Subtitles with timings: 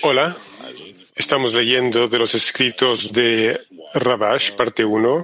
[0.00, 0.34] Hola,
[1.14, 3.60] estamos leyendo de los escritos de
[3.92, 5.22] Rabash, parte 1.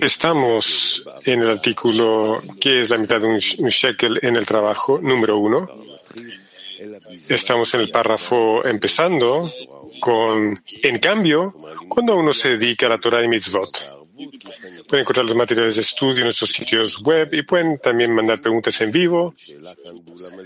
[0.00, 5.38] Estamos en el artículo que es la mitad de un shekel en el trabajo, número
[5.38, 5.68] 1.
[7.30, 9.50] Estamos en el párrafo empezando
[10.00, 11.54] con, en cambio,
[11.88, 14.03] cuando uno se dedica a la Torah y mitzvot.
[14.88, 18.80] Pueden encontrar los materiales de estudio en nuestros sitios web y pueden también mandar preguntas
[18.80, 19.34] en vivo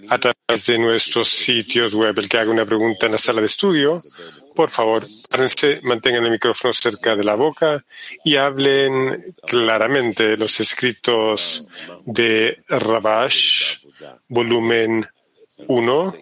[0.08, 2.18] a través de nuestros sitios web.
[2.18, 4.00] El que haga una pregunta en la sala de estudio,
[4.54, 7.84] por favor, párense, mantengan el micrófono cerca de la boca
[8.24, 11.68] y hablen claramente los escritos
[12.06, 13.84] de Rabash,
[14.28, 15.06] volumen
[15.66, 16.14] 1,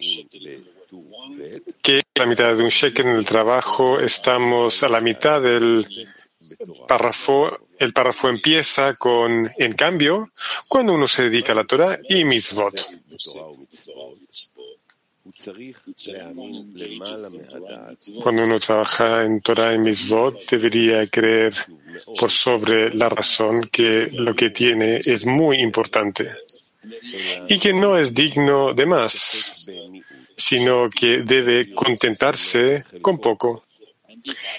[1.81, 5.87] que la mitad de un shekel en el trabajo estamos a la mitad del
[6.59, 10.31] el párrafo empieza con, en cambio,
[10.67, 12.83] cuando uno se dedica a la Torah y mitzvot.
[18.23, 21.53] Cuando uno trabaja en Torah y mitzvot, debería creer
[22.19, 26.31] por sobre la razón que lo que tiene es muy importante
[27.47, 29.69] y que no es digno de más,
[30.35, 33.66] sino que debe contentarse con poco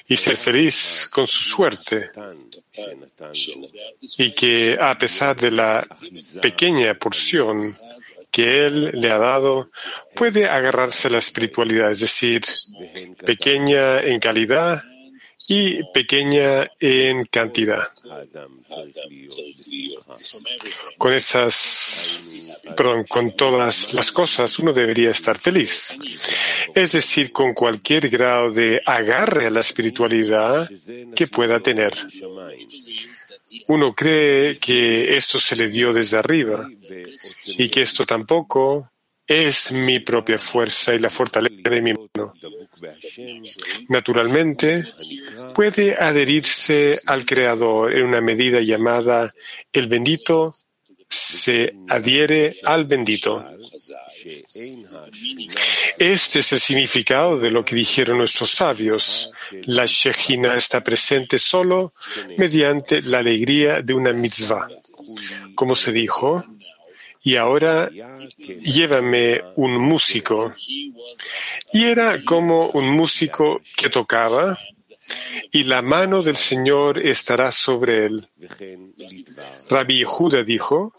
[0.06, 2.10] y ser feliz con su suerte.
[4.18, 5.86] Y que a pesar de la
[6.40, 7.76] pequeña porción
[8.30, 9.70] que Él le ha dado,
[10.14, 12.42] puede agarrarse a la espiritualidad, es decir,
[13.24, 14.82] pequeña en calidad
[15.46, 17.86] y pequeña en cantidad.
[20.96, 22.20] Con esas,
[22.76, 25.96] perdón, con todas las cosas uno debería estar feliz.
[26.74, 30.68] Es decir, con cualquier grado de agarre a la espiritualidad
[31.14, 31.92] que pueda tener.
[33.68, 36.68] Uno cree que esto se le dio desde arriba
[37.46, 38.90] y que esto tampoco
[39.28, 42.32] es mi propia fuerza y la fortaleza de mi mano.
[43.88, 44.84] Naturalmente,
[45.54, 49.30] puede adherirse al Creador en una medida llamada
[49.70, 50.54] el bendito
[51.10, 53.44] se adhiere al bendito.
[55.98, 59.32] Este es el significado de lo que dijeron nuestros sabios.
[59.64, 61.94] La Shejina está presente solo
[62.36, 64.68] mediante la alegría de una mitzvah.
[65.54, 66.44] Como se dijo,
[67.22, 67.90] y ahora
[68.62, 70.52] llévame un músico.
[71.72, 74.56] Y era como un músico que tocaba
[75.50, 78.28] y la mano del Señor estará sobre él.
[79.68, 80.92] Rabbi Yehuda dijo,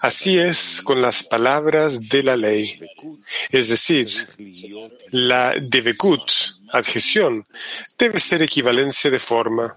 [0.00, 2.80] así es con las palabras de la ley.
[3.50, 4.08] Es decir,
[5.10, 6.22] la devekut,
[6.72, 7.46] adhesión,
[7.98, 9.76] debe ser equivalencia de forma.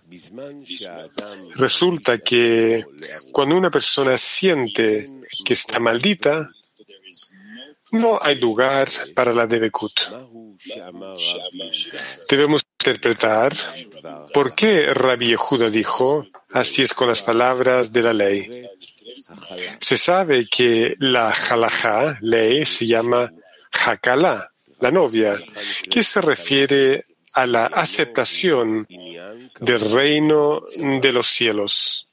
[1.55, 2.85] Resulta que
[3.31, 5.09] cuando una persona siente
[5.45, 6.49] que está maldita,
[7.91, 9.93] no hay lugar para la devekut.
[12.29, 13.53] Debemos interpretar
[14.33, 18.67] por qué Rabbi Yehuda dijo, así es con las palabras de la ley.
[19.79, 23.31] Se sabe que la halajá, ley, se llama
[23.71, 25.37] hakala, la novia,
[25.89, 27.05] que se refiere
[27.35, 28.87] a la aceptación
[29.59, 32.09] del reino de los cielos.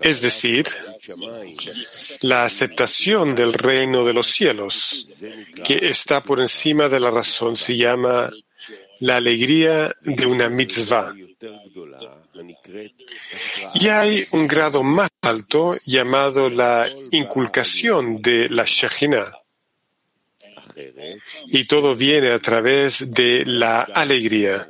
[0.00, 0.66] Es decir,
[2.22, 5.22] la aceptación del reino de los cielos,
[5.64, 8.30] que está por encima de la razón, se llama
[9.00, 11.12] la alegría de una mitzvah.
[13.74, 19.43] Y hay un grado más alto llamado la inculcación de la Shekhinah.
[21.46, 24.66] Y todo viene a través de la alegría.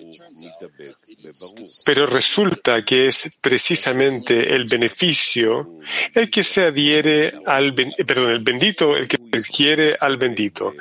[1.87, 5.79] Pero resulta que es precisamente el beneficio
[6.15, 10.75] el que se adhiere al, perdón, el bendito el que adhiere al bendito.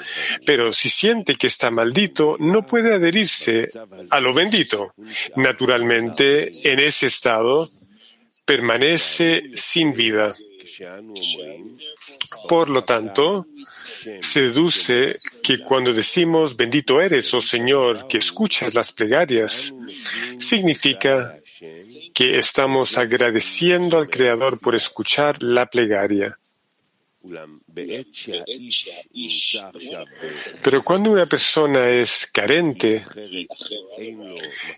[0.45, 3.69] Pero si siente que está maldito, no puede adherirse
[4.09, 4.93] a lo bendito.
[5.35, 7.69] Naturalmente, en ese estado,
[8.45, 10.33] permanece sin vida.
[12.47, 13.47] Por lo tanto,
[14.21, 19.73] se deduce que cuando decimos bendito eres, oh Señor, que escuchas las plegarias,
[20.39, 21.37] significa
[22.13, 26.37] que estamos agradeciendo al Creador por escuchar la plegaria.
[30.61, 33.05] Pero cuando una persona es carente,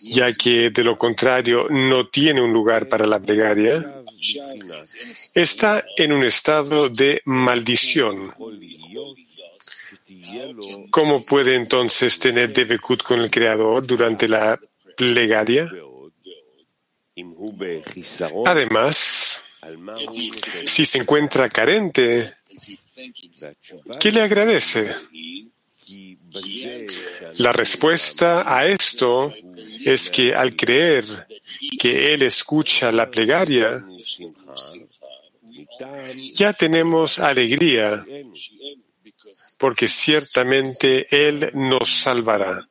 [0.02, 4.04] ya que de lo contrario no tiene un lugar para la plegaria,
[5.34, 8.34] está en un estado de maldición.
[10.92, 14.60] ¿Cómo puede entonces tener Devekut con el Creador durante la
[14.98, 15.70] plegaria?
[18.46, 19.44] Además,
[20.66, 22.36] si se encuentra carente,
[24.00, 24.94] ¿Qué le agradece?
[27.38, 29.34] La respuesta a esto
[29.86, 31.06] es que al creer
[31.80, 33.84] que Él escucha la plegaria,
[36.34, 38.06] ya tenemos alegría,
[39.58, 42.68] porque ciertamente Él nos salvará.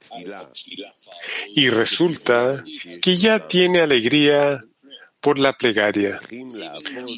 [1.54, 2.64] Y resulta
[3.00, 4.62] que ya tiene alegría
[5.20, 6.20] por la plegaria,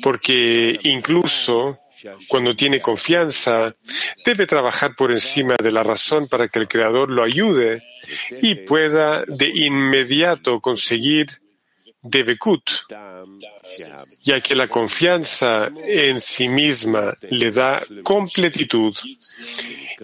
[0.03, 1.81] porque incluso
[2.29, 3.75] cuando tiene confianza,
[4.25, 7.83] debe trabajar por encima de la razón para que el Creador lo ayude
[8.43, 11.41] y pueda de inmediato conseguir
[12.09, 12.63] Devekut,
[14.21, 18.95] ya que la confianza en sí misma le da completitud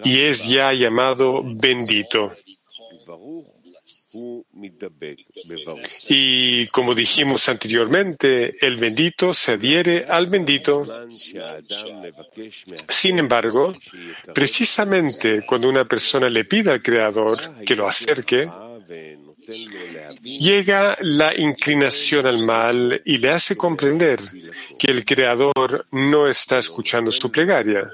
[0.03, 2.31] y es ya llamado bendito.
[6.07, 10.83] Y como dijimos anteriormente, el bendito se adhiere al bendito.
[12.89, 13.73] Sin embargo,
[14.33, 18.45] precisamente cuando una persona le pide al Creador que lo acerque,
[20.23, 24.19] llega la inclinación al mal y le hace comprender
[24.79, 27.89] que el Creador no está escuchando su plegaria.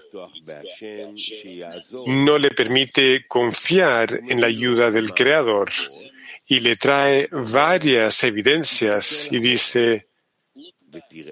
[2.07, 5.69] No le permite confiar en la ayuda del Creador
[6.47, 10.09] y le trae varias evidencias y dice,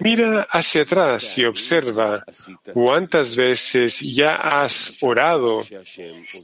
[0.00, 2.24] Mira hacia atrás y observa
[2.72, 5.64] cuántas veces ya has orado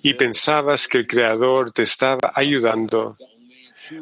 [0.02, 3.16] y pensabas que el Creador te estaba ayudando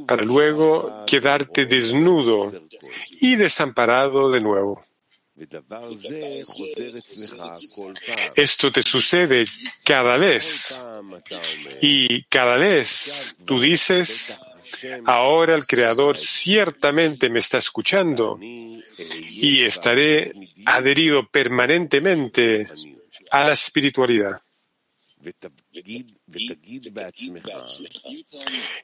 [0.07, 2.53] para luego quedarte desnudo
[3.21, 4.81] y desamparado de nuevo.
[8.37, 9.45] Esto te sucede
[9.85, 10.79] cada vez
[11.81, 14.39] y cada vez tú dices,
[15.05, 20.33] Ahora el Creador ciertamente me está escuchando y estaré
[20.67, 22.67] adherido permanentemente
[23.31, 24.41] a la espiritualidad.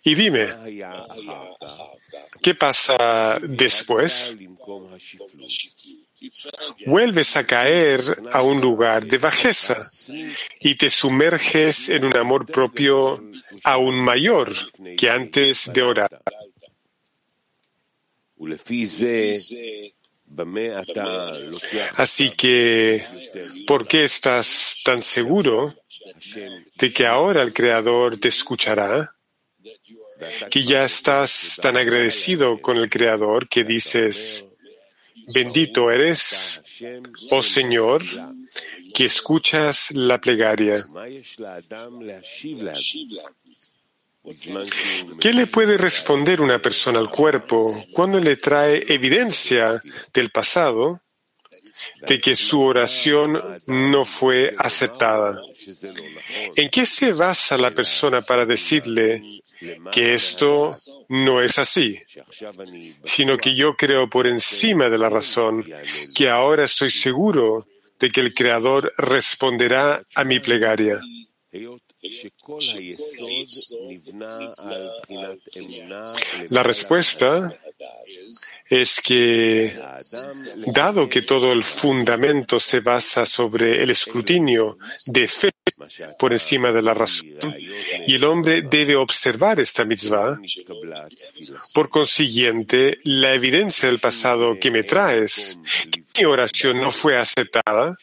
[0.05, 0.49] Y dime,
[2.43, 4.37] ¿qué pasa después?
[6.87, 8.00] vuelves a caer
[8.32, 9.81] a un lugar de bajeza
[10.61, 13.23] y te sumerges en un amor propio
[13.64, 14.52] aún mayor
[14.96, 16.23] que antes de orar.
[21.96, 23.04] Así que,
[23.66, 25.75] ¿por qué estás tan seguro
[26.76, 29.14] de que ahora el Creador te escuchará?
[30.50, 34.48] Que ya estás tan agradecido con el Creador que dices,
[35.32, 36.62] Bendito eres,
[37.30, 38.02] oh Señor,
[38.94, 40.84] que escuchas la plegaria.
[45.20, 49.80] ¿Qué le puede responder una persona al cuerpo cuando le trae evidencia
[50.12, 51.00] del pasado
[52.06, 55.40] de que su oración no fue aceptada?
[56.56, 59.40] ¿En qué se basa la persona para decirle
[59.90, 60.70] que esto
[61.08, 62.00] no es así,
[63.04, 65.64] sino que yo creo por encima de la razón
[66.14, 67.66] que ahora estoy seguro
[67.98, 71.00] de que el Creador responderá a mi plegaria.
[76.50, 77.55] La respuesta
[78.69, 79.81] es que,
[80.66, 85.50] dado que todo el fundamento se basa sobre el escrutinio de fe
[86.18, 87.28] por encima de la razón,
[88.06, 90.38] y el hombre debe observar esta mitzvah,
[91.75, 95.58] por consiguiente, la evidencia del pasado que me traes,
[95.90, 97.97] que mi oración no fue aceptada,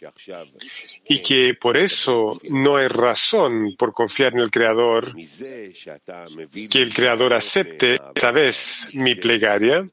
[1.07, 7.33] y que por eso no hay razón por confiar en el Creador, que el Creador
[7.33, 9.87] acepte esta vez mi plegaria,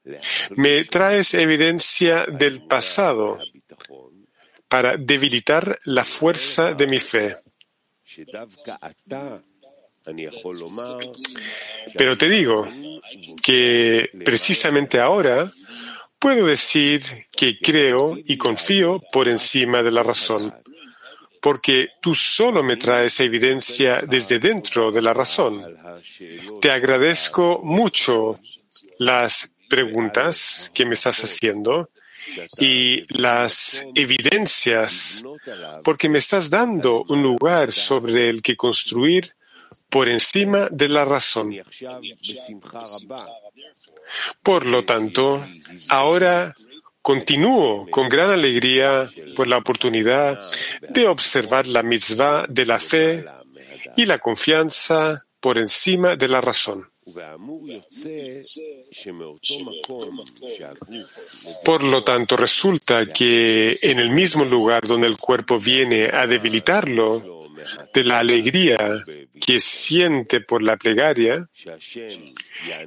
[0.57, 3.39] me traes evidencia del pasado
[4.69, 7.37] para debilitar la fuerza de mi fe.
[11.97, 12.67] Pero te digo
[13.43, 15.51] que precisamente ahora
[16.19, 17.03] puedo decir
[17.37, 20.55] que creo y confío por encima de la razón,
[21.41, 25.77] porque tú solo me traes evidencia desde dentro de la razón.
[26.61, 28.39] Te agradezco mucho
[28.99, 31.91] las preguntas que me estás haciendo
[32.59, 35.23] y las evidencias,
[35.85, 39.35] porque me estás dando un lugar sobre el que construir
[39.89, 41.55] por encima de la razón.
[44.43, 45.45] Por lo tanto,
[45.89, 46.55] ahora
[47.01, 50.39] continúo con gran alegría por la oportunidad
[50.89, 53.25] de observar la mitzvah de la fe
[53.97, 56.92] y la confianza por encima de la razón.
[61.65, 67.43] Por lo tanto, resulta que en el mismo lugar donde el cuerpo viene a debilitarlo,
[67.93, 69.05] de la alegría
[69.45, 71.49] que siente por la plegaria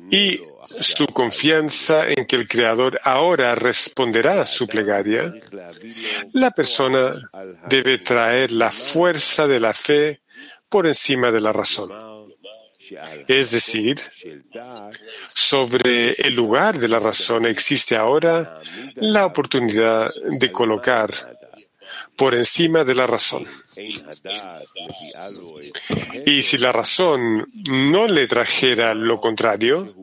[0.10, 0.40] y
[0.80, 5.34] su confianza en que el Creador ahora responderá a su plegaria,
[6.34, 7.30] la persona
[7.70, 10.22] debe traer la fuerza de la fe
[10.70, 12.05] por encima de la razón.
[13.28, 14.00] Es decir,
[15.30, 18.62] sobre el lugar de la razón existe ahora
[18.96, 21.12] la oportunidad de colocar
[22.16, 23.46] por encima de la razón.
[26.26, 29.94] Y si la razón no le trajera lo contrario,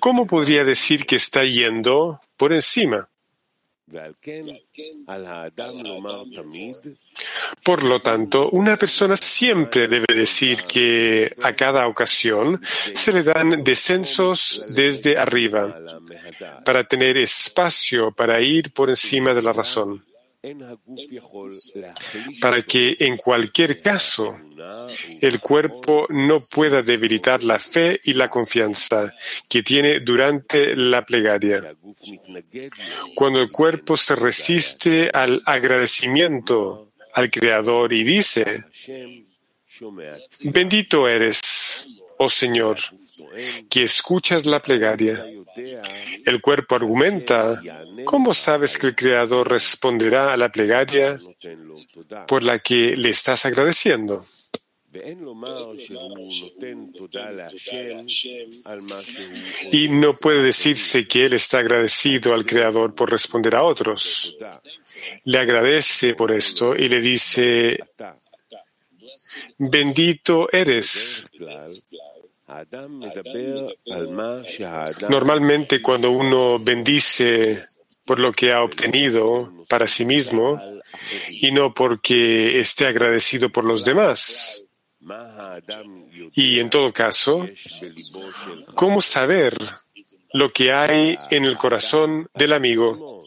[0.00, 3.08] ¿cómo podría decir que está yendo por encima?
[7.64, 12.60] Por lo tanto, una persona siempre debe decir que a cada ocasión
[12.92, 15.78] se le dan descensos desde arriba
[16.64, 20.02] para tener espacio para ir por encima de la razón
[22.40, 24.38] para que en cualquier caso
[25.20, 29.12] el cuerpo no pueda debilitar la fe y la confianza
[29.48, 31.74] que tiene durante la plegaria.
[33.14, 38.64] Cuando el cuerpo se resiste al agradecimiento al Creador y dice,
[40.42, 42.78] bendito eres, oh Señor,
[43.68, 45.24] que escuchas la plegaria.
[46.24, 47.60] El cuerpo argumenta,
[48.04, 51.16] ¿cómo sabes que el Creador responderá a la plegaria
[52.26, 54.24] por la que le estás agradeciendo?
[59.72, 64.38] Y no puede decirse que él está agradecido al Creador por responder a otros.
[65.24, 67.78] Le agradece por esto y le dice,
[69.58, 71.26] bendito eres.
[75.08, 77.64] Normalmente cuando uno bendice
[78.04, 80.60] por lo que ha obtenido para sí mismo
[81.30, 84.64] y no porque esté agradecido por los demás.
[86.34, 87.46] Y en todo caso,
[88.74, 89.54] ¿cómo saber
[90.32, 93.20] lo que hay en el corazón del amigo?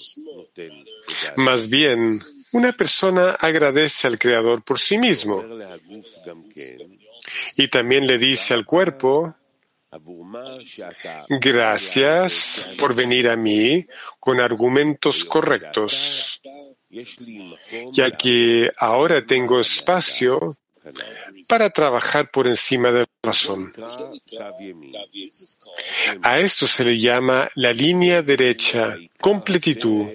[1.35, 5.43] Más bien, una persona agradece al Creador por sí mismo
[7.57, 9.35] y también le dice al cuerpo,
[11.27, 13.85] gracias por venir a mí
[14.19, 16.39] con argumentos correctos,
[17.91, 20.55] ya que ahora tengo espacio
[21.47, 23.73] para trabajar por encima de la razón.
[26.21, 30.05] A esto se le llama la línea derecha, completitud,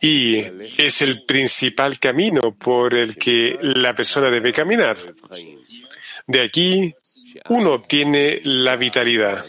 [0.00, 0.38] y
[0.76, 4.96] es el principal camino por el que la persona debe caminar.
[6.28, 6.94] De aquí
[7.48, 9.44] uno obtiene la vitalidad,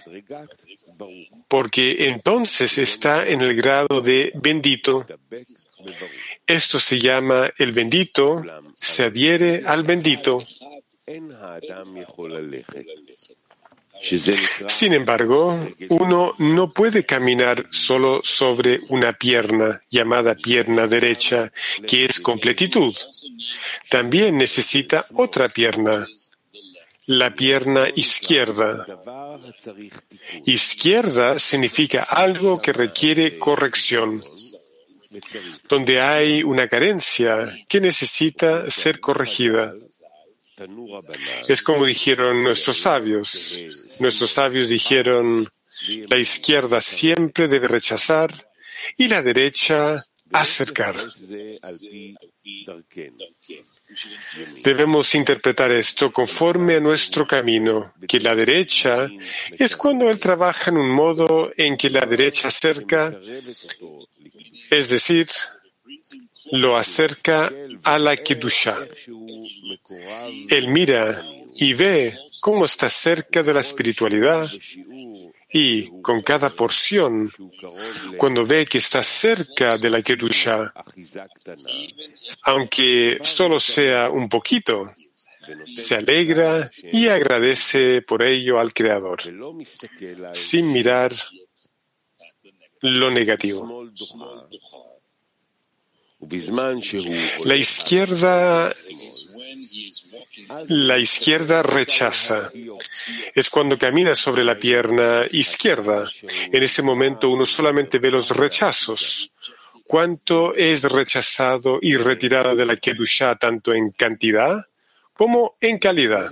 [1.47, 5.05] porque entonces está en el grado de bendito.
[6.47, 8.43] Esto se llama el bendito,
[8.75, 10.43] se adhiere al bendito.
[14.67, 21.51] Sin embargo, uno no puede caminar solo sobre una pierna llamada pierna derecha,
[21.85, 22.95] que es completitud.
[23.89, 26.07] También necesita otra pierna,
[27.09, 28.85] la pierna izquierda.
[30.45, 34.23] Izquierda significa algo que requiere corrección,
[35.67, 39.73] donde hay una carencia que necesita ser corregida.
[41.47, 43.59] Es como dijeron nuestros sabios.
[43.99, 45.49] Nuestros sabios dijeron,
[46.09, 48.31] la izquierda siempre debe rechazar
[48.97, 50.95] y la derecha acercar.
[54.63, 59.07] Debemos interpretar esto conforme a nuestro camino, que la derecha
[59.57, 63.19] es cuando él trabaja en un modo en que la derecha acerca,
[64.69, 65.27] es decir,
[66.51, 67.51] lo acerca
[67.83, 68.77] a la Kedusha.
[70.49, 71.23] Él mira
[71.55, 74.49] y ve cómo está cerca de la espiritualidad
[75.51, 77.31] y con cada porción,
[78.17, 80.73] cuando ve que está cerca de la Kedusha,
[82.43, 84.93] aunque solo sea un poquito,
[85.75, 89.21] se alegra y agradece por ello al Creador,
[90.33, 91.11] sin mirar
[92.81, 93.89] lo negativo.
[97.45, 98.71] La izquierda
[100.67, 102.51] la izquierda rechaza.
[103.33, 106.09] Es cuando camina sobre la pierna izquierda.
[106.51, 109.33] En ese momento uno solamente ve los rechazos.
[109.85, 114.63] ¿Cuánto es rechazado y retirado de la Kedusha tanto en cantidad
[115.19, 116.31] como en calidad.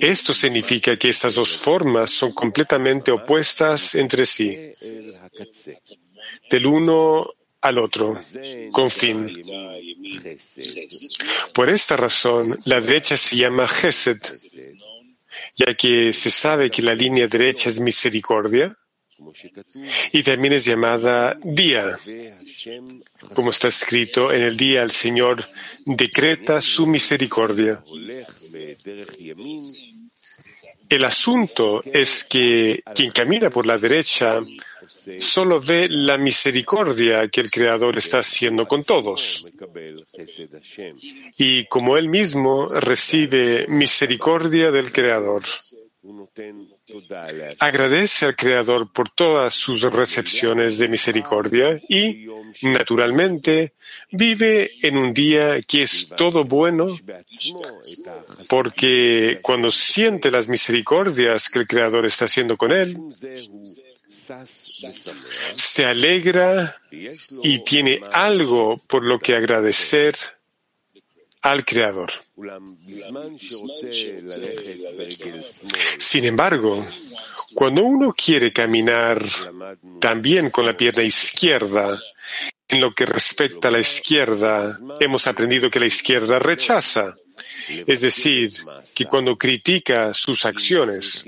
[0.00, 4.70] Esto significa que estas dos formas son completamente opuestas entre sí,
[6.50, 8.20] del uno al otro,
[8.72, 9.42] con fin.
[11.54, 14.20] Por esta razón, la derecha se llama Gesed,
[15.56, 18.76] ya que se sabe que la línea derecha es misericordia
[20.12, 21.96] y también es llamada día.
[23.32, 25.44] Como está escrito, en el día el Señor
[25.86, 27.82] decreta su misericordia.
[30.88, 34.40] El asunto es que quien camina por la derecha
[35.18, 39.50] solo ve la misericordia que el Creador está haciendo con todos.
[41.38, 45.42] Y como él mismo recibe misericordia del Creador.
[47.60, 52.26] Agradece al Creador por todas sus recepciones de misericordia y,
[52.62, 53.74] naturalmente,
[54.10, 56.88] vive en un día que es todo bueno
[58.48, 62.98] porque cuando siente las misericordias que el Creador está haciendo con él,
[65.56, 66.76] se alegra
[67.42, 70.14] y tiene algo por lo que agradecer
[71.42, 72.12] al Creador.
[75.98, 76.86] Sin embargo,
[77.54, 79.22] cuando uno quiere caminar
[80.00, 81.98] también con la pierna izquierda,
[82.68, 87.14] en lo que respecta a la izquierda, hemos aprendido que la izquierda rechaza,
[87.68, 88.50] es decir,
[88.94, 91.24] que cuando critica sus acciones,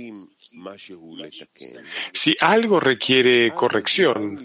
[2.12, 4.38] si algo requiere corrección,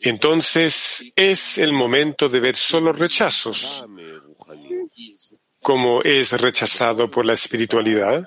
[0.00, 3.86] entonces es el momento de ver solo rechazos,
[5.60, 8.24] como es rechazado por la espiritualidad,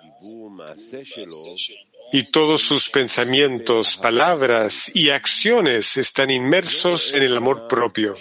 [2.11, 8.15] y todos sus pensamientos, palabras y acciones están inmersos en el amor propio.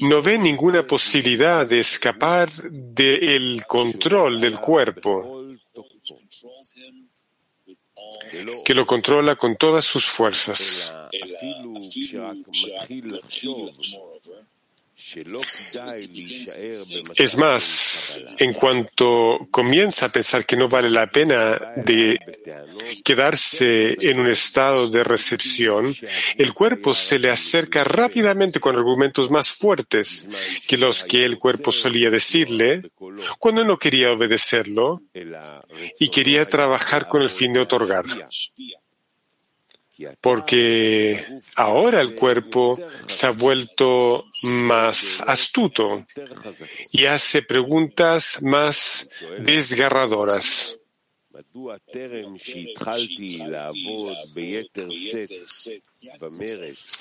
[0.00, 5.46] No ve ninguna posibilidad de escapar del control del cuerpo
[8.64, 10.94] que lo controla con todas sus fuerzas.
[17.16, 22.18] Es más, en cuanto comienza a pensar que no vale la pena de
[23.04, 25.94] quedarse en un estado de recepción,
[26.36, 30.28] el cuerpo se le acerca rápidamente con argumentos más fuertes
[30.66, 32.90] que los que el cuerpo solía decirle
[33.38, 35.02] cuando no quería obedecerlo
[35.98, 38.06] y quería trabajar con el fin de otorgar
[40.20, 46.04] porque ahora el cuerpo se ha vuelto más astuto
[46.92, 50.80] y hace preguntas más desgarradoras.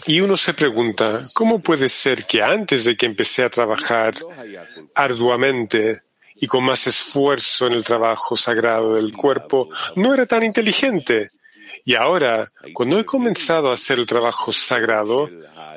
[0.07, 4.15] Y uno se pregunta, ¿cómo puede ser que antes de que empecé a trabajar
[4.93, 6.01] arduamente
[6.35, 11.29] y con más esfuerzo en el trabajo sagrado del cuerpo, no era tan inteligente?
[11.87, 15.29] Y ahora, cuando he comenzado a hacer el trabajo sagrado,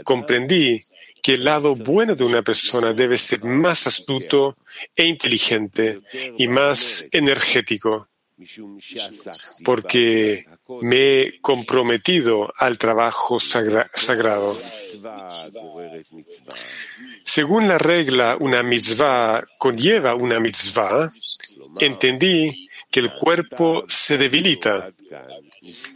[0.04, 0.80] comprendí
[1.22, 4.56] que el lado bueno de una persona debe ser más astuto
[4.96, 6.00] e inteligente
[6.38, 8.08] y más energético,
[9.62, 10.46] porque
[10.80, 14.58] me he comprometido al trabajo sagrado.
[17.22, 21.10] Según la regla, una mitzvah conlleva una mitzvah,
[21.78, 24.90] entendí que el cuerpo se debilita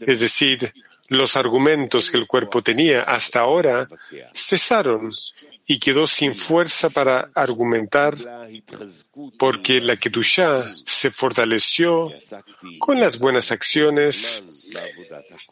[0.00, 0.72] es decir,
[1.08, 3.88] los argumentos que el cuerpo tenía hasta ahora
[4.32, 5.10] cesaron
[5.66, 8.16] y quedó sin fuerza para argumentar
[9.38, 12.10] porque la Kedusha se fortaleció
[12.78, 14.44] con las buenas acciones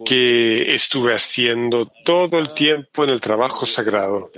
[0.04, 4.30] que estuve haciendo todo el tiempo en el trabajo sagrado.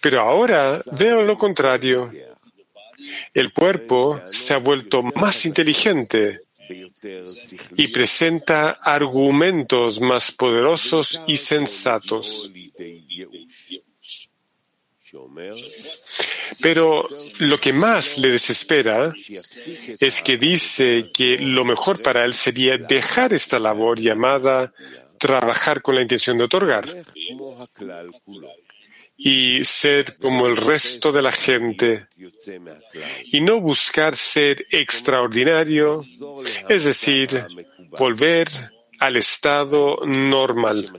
[0.00, 2.10] Pero ahora veo lo contrario.
[3.34, 6.42] El cuerpo se ha vuelto más inteligente
[7.76, 12.50] y presenta argumentos más poderosos y sensatos.
[16.60, 17.08] Pero
[17.38, 19.12] lo que más le desespera
[20.00, 24.72] es que dice que lo mejor para él sería dejar esta labor llamada
[25.18, 27.04] trabajar con la intención de otorgar
[29.16, 32.06] y ser como el resto de la gente
[33.24, 36.04] y no buscar ser extraordinario,
[36.68, 37.44] es decir,
[37.98, 38.48] volver
[38.98, 40.92] al estado normal.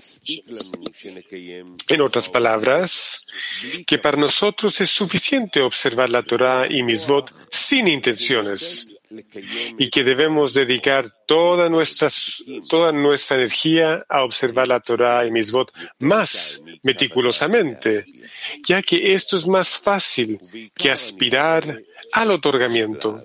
[1.87, 3.27] En otras palabras,
[3.85, 8.92] que para nosotros es suficiente observar la Torah y Misvot sin intenciones,
[9.77, 12.09] y que debemos dedicar toda nuestra,
[12.69, 18.05] toda nuestra energía a observar la Torah y Misvot más meticulosamente,
[18.67, 20.39] ya que esto es más fácil
[20.73, 21.81] que aspirar
[22.13, 23.21] al otorgamiento.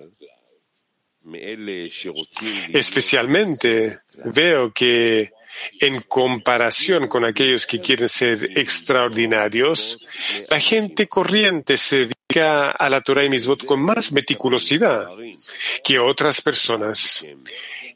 [2.73, 5.31] Especialmente veo que
[5.79, 10.05] en comparación con aquellos que quieren ser extraordinarios,
[10.49, 15.07] la gente corriente se dedica a la Torah y Misbot con más meticulosidad
[15.83, 17.25] que otras personas.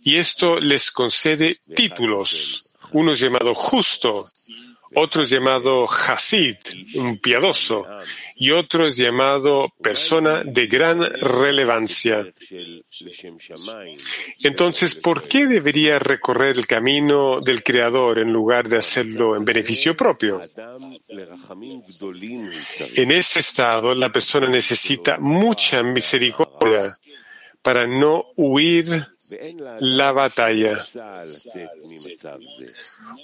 [0.01, 2.75] Y esto les concede títulos.
[2.91, 4.25] Uno es llamado justo,
[4.95, 5.29] otro es
[5.87, 6.57] Hasid,
[6.95, 7.87] un piadoso,
[8.43, 12.25] y otro es llamado persona de gran relevancia.
[14.41, 19.95] Entonces, ¿por qué debería recorrer el camino del Creador en lugar de hacerlo en beneficio
[19.95, 20.41] propio?
[22.97, 26.91] En ese estado, la persona necesita mucha misericordia
[27.63, 29.07] para no huir
[29.79, 30.83] la batalla.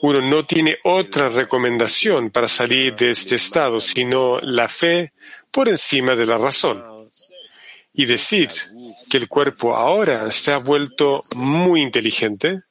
[0.01, 5.11] Uno no tiene otra recomendación para salir de este estado, sino la fe
[5.51, 6.81] por encima de la razón.
[7.93, 8.49] Y decir
[9.09, 12.63] que el cuerpo ahora se ha vuelto muy inteligente.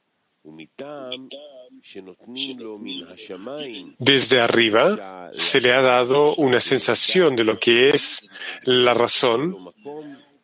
[3.98, 8.31] Desde arriba se le ha dado una sensación de lo que es
[8.64, 9.74] la razón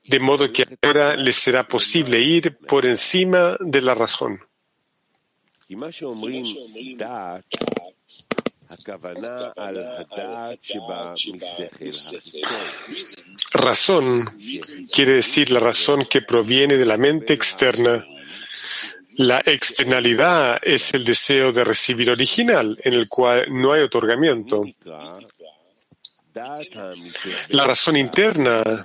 [0.04, 4.38] de modo que ahora les será posible ir por encima de la razón.
[13.52, 14.24] Razón
[14.92, 18.04] quiere decir la razón que proviene de la mente externa.
[19.16, 24.64] La externalidad es el deseo de recibir original, en el cual no hay otorgamiento.
[27.50, 28.84] La razón interna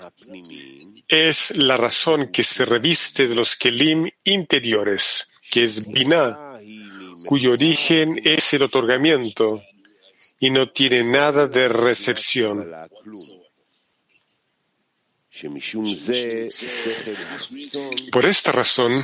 [1.09, 6.59] es la razón que se reviste de los kelim interiores, que es Binah,
[7.25, 9.63] cuyo origen es el otorgamiento
[10.39, 12.71] y no tiene nada de recepción.
[18.11, 19.01] Por esta razón,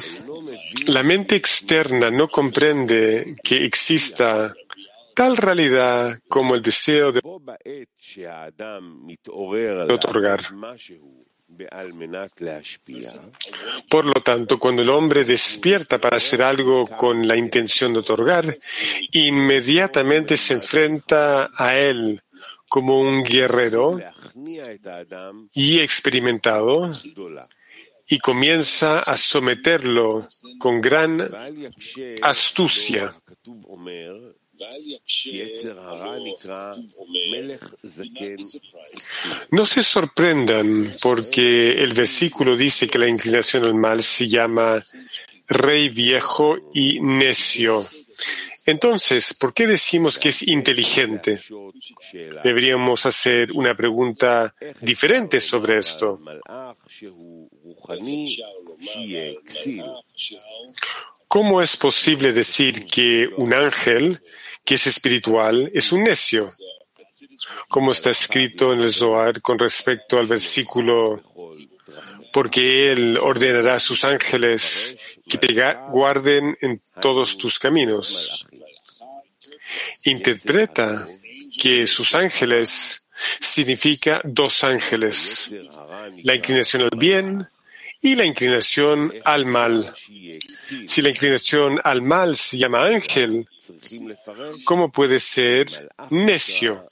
[0.87, 4.53] la mente externa no comprende que exista
[5.15, 7.21] tal realidad como el deseo de
[9.93, 10.41] otorgar.
[13.89, 18.57] Por lo tanto, cuando el hombre despierta para hacer algo con la intención de otorgar,
[19.11, 22.21] inmediatamente se enfrenta a él
[22.67, 23.99] como un guerrero
[25.53, 26.91] y experimentado
[28.07, 30.27] y comienza a someterlo
[30.59, 31.29] con gran
[32.21, 33.13] astucia.
[39.51, 44.85] No se sorprendan porque el versículo dice que la inclinación al mal se llama
[45.47, 47.85] rey viejo y necio.
[48.65, 51.39] Entonces, ¿por qué decimos que es inteligente?
[52.43, 56.19] Deberíamos hacer una pregunta diferente sobre esto.
[61.27, 64.21] ¿Cómo es posible decir que un ángel
[64.63, 66.49] que es espiritual es un necio?
[67.67, 71.21] Como está escrito en el Zohar con respecto al versículo,
[72.31, 75.53] porque Él ordenará a sus ángeles que te
[75.89, 78.47] guarden en todos tus caminos.
[80.05, 81.05] Interpreta
[81.59, 83.07] que sus ángeles
[83.39, 85.53] significa dos ángeles,
[86.23, 87.47] la inclinación al bien
[88.05, 89.91] y la inclinación al mal.
[90.85, 93.47] Si la inclinación al mal se llama ángel,
[94.63, 96.85] ¿cómo puede ser necio?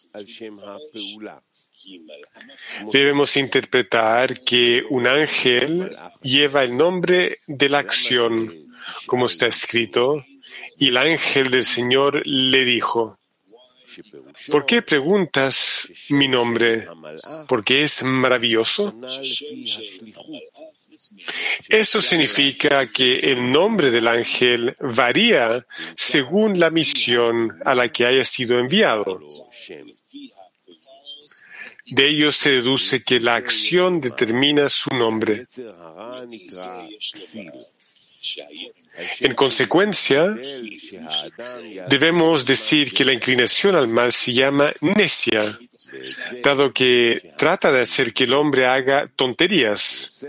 [2.91, 8.49] Debemos interpretar que un ángel lleva el nombre de la acción,
[9.05, 10.25] como está escrito,
[10.79, 13.19] y el ángel del Señor le dijo,
[14.49, 16.87] ¿por qué preguntas mi nombre?
[17.47, 18.95] ¿Porque es maravilloso?
[21.69, 28.25] Eso significa que el nombre del ángel varía según la misión a la que haya
[28.25, 29.19] sido enviado.
[31.85, 35.45] De ello se deduce que la acción determina su nombre.
[39.19, 40.33] En consecuencia,
[41.89, 45.59] debemos decir que la inclinación al mal se llama necia,
[46.41, 50.25] dado que trata de hacer que el hombre haga tonterías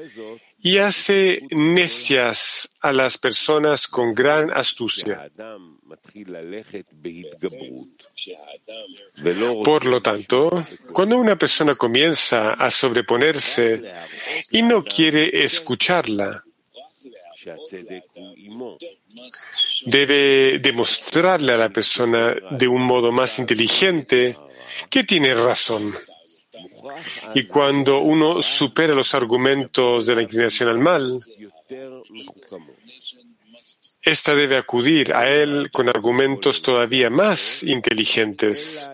[0.64, 5.30] y hace necias a las personas con gran astucia.
[9.62, 13.82] Por lo tanto, cuando una persona comienza a sobreponerse
[14.52, 16.42] y no quiere escucharla,
[19.84, 24.34] debe demostrarle a la persona de un modo más inteligente
[24.88, 25.92] que tiene razón.
[27.34, 31.18] Y cuando uno supera los argumentos de la inclinación al mal,
[34.02, 38.90] esta debe acudir a él con argumentos todavía más inteligentes.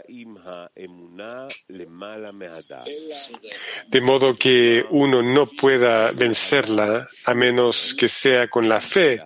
[3.88, 9.20] De modo que uno no pueda vencerla a menos que sea con la fe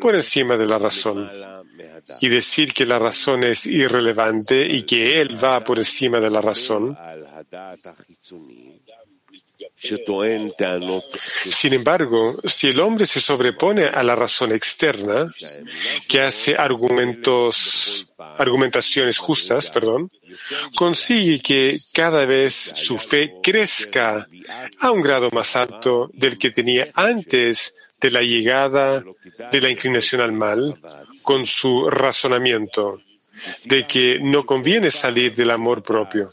[0.00, 1.30] por encima de la razón.
[2.20, 6.40] Y decir que la razón es irrelevante y que él va por encima de la
[6.40, 6.98] razón
[11.50, 15.30] sin embargo, si el hombre se sobrepone a la razón externa,
[16.08, 20.10] que hace argumentos, argumentaciones justas, perdón,
[20.74, 24.26] consigue que cada vez su fe crezca
[24.80, 29.02] a un grado más alto del que tenía antes de la llegada
[29.52, 30.80] de la inclinación al mal
[31.22, 33.00] con su razonamiento
[33.64, 36.30] de que no conviene salir del amor propio.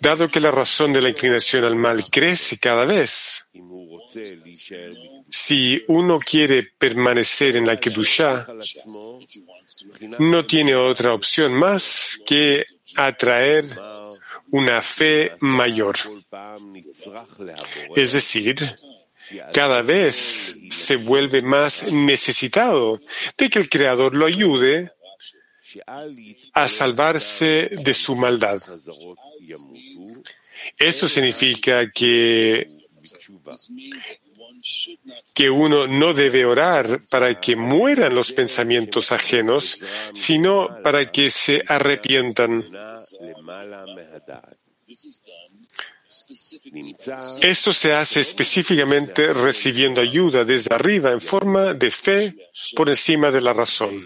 [0.00, 3.48] Dado que la razón de la inclinación al mal crece cada vez,
[5.30, 8.46] si uno quiere permanecer en la Kedusha,
[10.18, 12.64] no tiene otra opción más que
[12.96, 13.64] atraer
[14.50, 15.96] una fe mayor.
[17.96, 18.56] Es decir,
[19.52, 23.00] cada vez se vuelve más necesitado
[23.36, 24.92] de que el Creador lo ayude
[26.52, 28.60] a salvarse de su maldad.
[30.78, 32.68] Esto significa que,
[35.34, 39.78] que uno no debe orar para que mueran los pensamientos ajenos,
[40.14, 42.64] sino para que se arrepientan.
[47.40, 52.34] Esto se hace específicamente recibiendo ayuda desde arriba en forma de fe
[52.74, 53.98] por encima de la razón.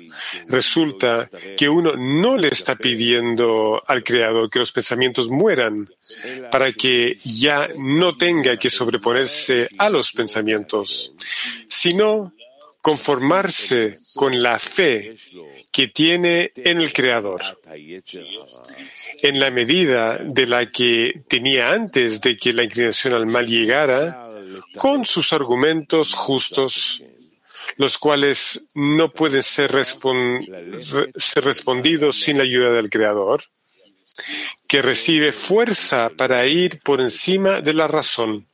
[0.49, 5.89] Resulta que uno no le está pidiendo al Creador que los pensamientos mueran
[6.51, 11.15] para que ya no tenga que sobreponerse a los pensamientos,
[11.69, 12.33] sino
[12.83, 15.17] conformarse con la fe
[15.77, 17.43] que tiene en el Creador,
[19.23, 24.27] en la medida de la que tenía antes de que la inclinación al mal llegara,
[24.79, 27.03] con sus argumentos justos,
[27.77, 29.71] los cuales no pueden ser,
[31.43, 33.45] respondidos sin la ayuda del Creador,
[34.67, 38.47] que recibe fuerza para ir por encima de la razón.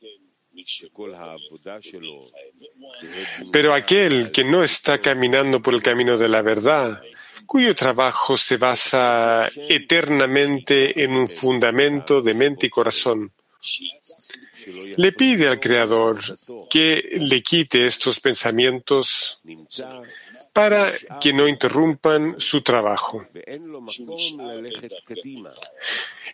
[3.53, 7.03] Pero aquel que no está caminando por el camino de la verdad,
[7.47, 13.33] cuyo trabajo se basa eternamente en un fundamento de mente y corazón,
[14.97, 16.21] le pide al Creador
[16.71, 19.41] que le quite estos pensamientos
[20.53, 23.27] para que no interrumpan su trabajo.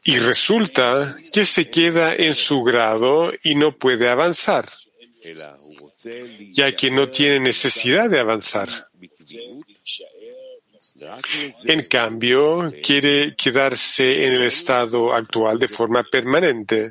[0.05, 4.69] Y resulta que se queda en su grado y no puede avanzar,
[6.53, 8.69] ya que no tiene necesidad de avanzar.
[11.65, 16.89] En cambio, quiere quedarse en el estado actual de forma permanente.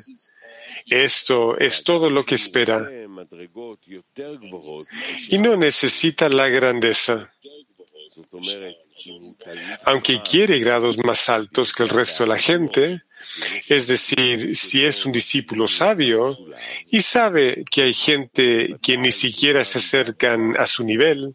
[0.86, 2.88] Esto es todo lo que espera.
[5.28, 7.30] Y no necesita la grandeza.
[9.84, 13.02] Aunque quiere grados más altos que el resto de la gente,
[13.68, 16.36] es decir, si es un discípulo sabio
[16.90, 21.34] y sabe que hay gente que ni siquiera se acercan a su nivel,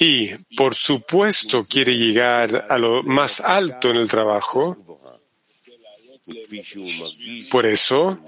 [0.00, 4.76] y, por supuesto, quiere llegar a lo más alto en el trabajo,
[7.50, 8.18] por eso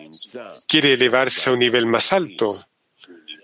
[0.66, 2.66] quiere elevarse a un nivel más alto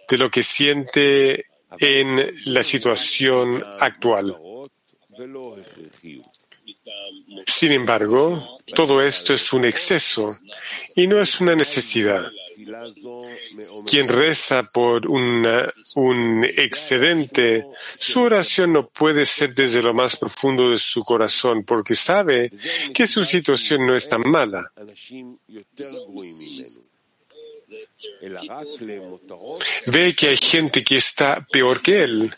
[0.09, 1.45] de lo que siente
[1.78, 4.36] en la situación actual.
[7.46, 10.36] Sin embargo, todo esto es un exceso
[10.94, 12.30] y no es una necesidad.
[13.86, 17.66] Quien reza por un excedente,
[17.98, 22.50] su oración no puede ser desde lo más profundo de su corazón porque sabe
[22.92, 24.72] que su situación no es tan mala.
[29.86, 32.30] Ve que hay gente que está peor que él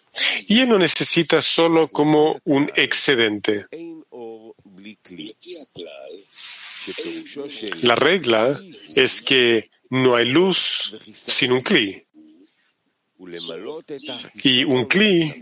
[0.46, 3.66] y él no necesita solo como un excedente.
[7.83, 8.59] La regla
[8.94, 12.05] es que no hay luz sin un cli.
[14.42, 15.35] Y un kli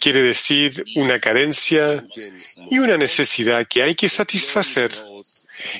[0.00, 2.04] quiere decir una carencia
[2.70, 4.92] y una necesidad que hay que satisfacer.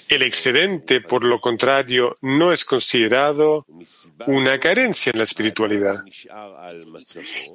[0.09, 3.67] El excedente, por lo contrario, no es considerado
[4.27, 6.05] una carencia en la espiritualidad.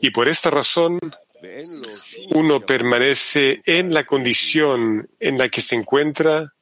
[0.01, 0.99] Y por esta razón,
[2.31, 6.53] uno permanece en la condición en la que se encuentra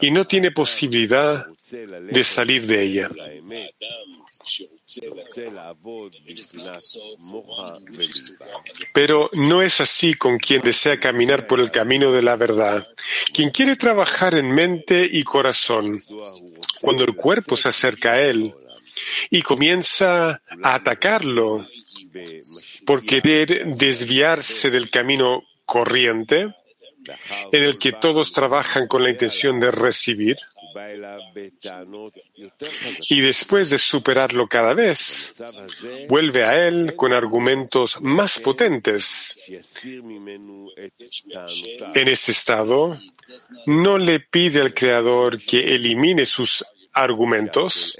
[0.00, 3.10] y no tiene posibilidad de salir de ella.
[8.92, 12.86] Pero no es así con quien desea caminar por el camino de la verdad.
[13.32, 16.02] Quien quiere trabajar en mente y corazón,
[16.80, 18.54] cuando el cuerpo se acerca a él
[19.30, 21.66] y comienza a atacarlo
[22.84, 26.54] por querer desviarse del camino corriente,
[27.50, 30.36] en el que todos trabajan con la intención de recibir,
[33.08, 35.34] y después de superarlo cada vez,
[36.08, 39.38] vuelve a él con argumentos más potentes.
[41.94, 42.98] En ese estado,
[43.66, 47.98] no le pide al Creador que elimine sus argumentos,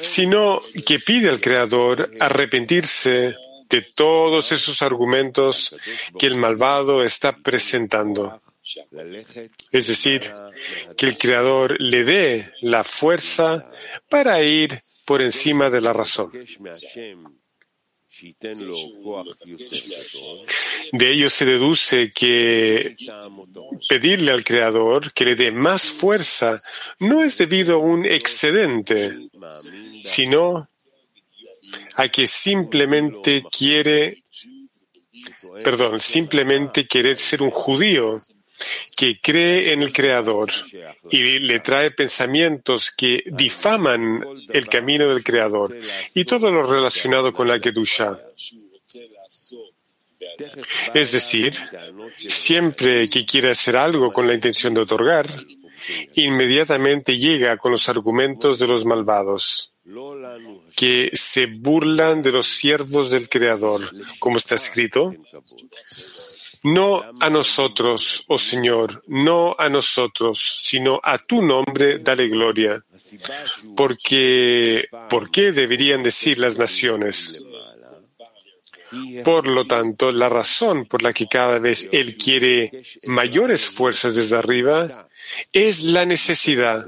[0.00, 3.34] sino que pide al Creador arrepentirse
[3.68, 5.76] de todos esos argumentos
[6.18, 8.42] que el malvado está presentando.
[9.72, 10.22] Es decir,
[10.96, 13.70] que el Creador le dé la fuerza
[14.08, 16.30] para ir por encima de la razón.
[20.92, 22.96] De ello se deduce que
[23.88, 26.60] pedirle al Creador que le dé más fuerza
[26.98, 29.30] no es debido a un excedente,
[30.04, 30.68] sino
[31.94, 34.24] a que simplemente quiere,
[35.62, 38.20] perdón, simplemente querer ser un judío
[38.96, 40.50] que cree en el Creador
[41.10, 45.76] y le trae pensamientos que difaman el camino del Creador
[46.14, 48.18] y todo lo relacionado con la Kedusha.
[50.94, 51.54] Es decir,
[52.16, 55.28] siempre que quiere hacer algo con la intención de otorgar,
[56.14, 59.72] inmediatamente llega con los argumentos de los malvados,
[60.76, 65.14] que se burlan de los siervos del Creador, como está escrito.
[66.62, 72.84] No a nosotros, oh Señor, no a nosotros, sino a tu nombre dale gloria.
[73.76, 77.42] Porque, ¿por qué deberían decir las naciones?
[79.24, 84.36] Por lo tanto, la razón por la que cada vez Él quiere mayores fuerzas desde
[84.36, 85.08] arriba
[85.52, 86.86] es la necesidad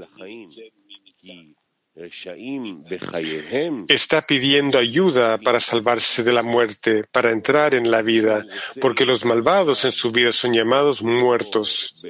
[3.87, 8.45] Está pidiendo ayuda para salvarse de la muerte, para entrar en la vida,
[8.81, 12.05] porque los malvados en su vida son llamados muertos.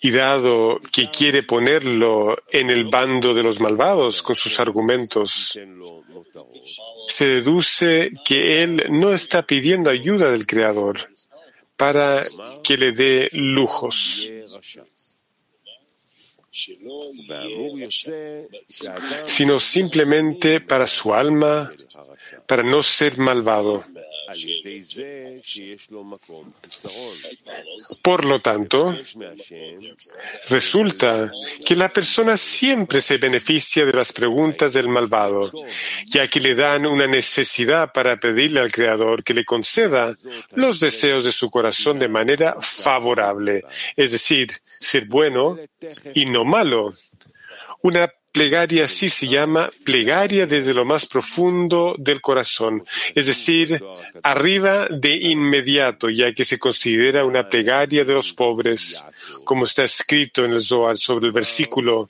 [0.00, 5.58] Y dado que quiere ponerlo en el bando de los malvados con sus argumentos,
[7.08, 11.10] se deduce que él no está pidiendo ayuda del Creador
[11.76, 12.24] para
[12.62, 14.30] que le dé lujos
[19.24, 21.72] sino simplemente para su alma,
[22.46, 23.84] para no ser malvado.
[28.02, 28.94] Por lo tanto,
[30.48, 31.30] resulta
[31.64, 35.50] que la persona siempre se beneficia de las preguntas del malvado,
[36.06, 40.14] ya que le dan una necesidad para pedirle al Creador que le conceda
[40.52, 43.64] los deseos de su corazón de manera favorable,
[43.96, 45.58] es decir, ser bueno
[46.14, 46.94] y no malo.
[47.82, 53.82] Una plegaria así se llama plegaria desde lo más profundo del corazón, es decir,
[54.22, 59.04] arriba de inmediato, ya que se considera una plegaria de los pobres,
[59.44, 62.08] como está escrito en el Zohar sobre el versículo,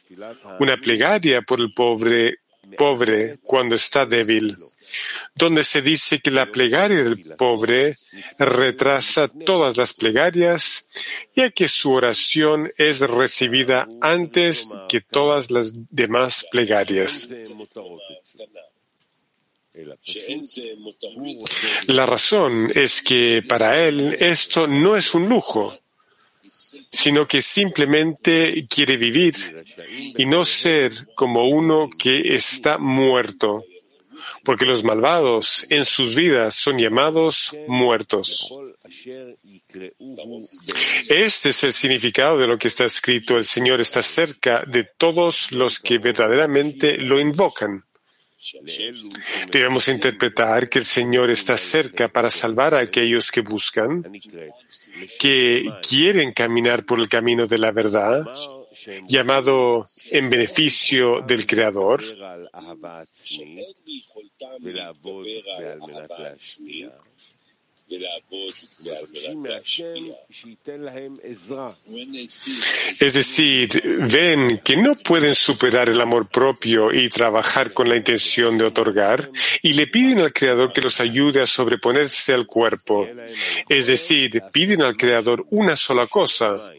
[0.59, 2.39] una plegaria por el pobre,
[2.77, 4.57] pobre cuando está débil
[5.35, 7.96] donde se dice que la plegaria del pobre
[8.38, 10.88] retrasa todas las plegarias,
[11.35, 17.29] ya que su oración es recibida antes que todas las demás plegarias.
[21.87, 25.79] La razón es que para él esto no es un lujo,
[26.90, 29.35] sino que simplemente quiere vivir
[30.16, 33.64] y no ser como uno que está muerto
[34.44, 38.55] porque los malvados en sus vidas son llamados muertos.
[41.09, 43.36] Este es el significado de lo que está escrito.
[43.36, 47.84] El Señor está cerca de todos los que verdaderamente lo invocan.
[49.51, 54.03] Debemos interpretar que el Señor está cerca para salvar a aquellos que buscan,
[55.18, 58.24] que quieren caminar por el camino de la verdad
[59.09, 62.03] llamado en beneficio del Creador,
[73.01, 78.57] es decir, ven que no pueden superar el amor propio y trabajar con la intención
[78.59, 79.31] de otorgar
[79.62, 83.09] y le piden al Creador que los ayude a sobreponerse al cuerpo.
[83.68, 86.73] Es decir, piden al Creador una sola cosa,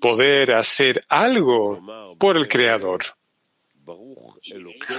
[0.00, 1.80] poder hacer algo
[2.18, 3.04] por el Creador.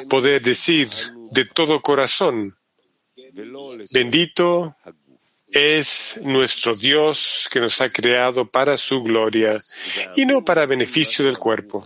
[0.09, 0.89] Poder decir
[1.31, 2.57] de todo corazón,
[3.91, 4.75] bendito
[5.49, 9.59] es nuestro Dios que nos ha creado para su gloria
[10.15, 11.85] y no para beneficio del cuerpo.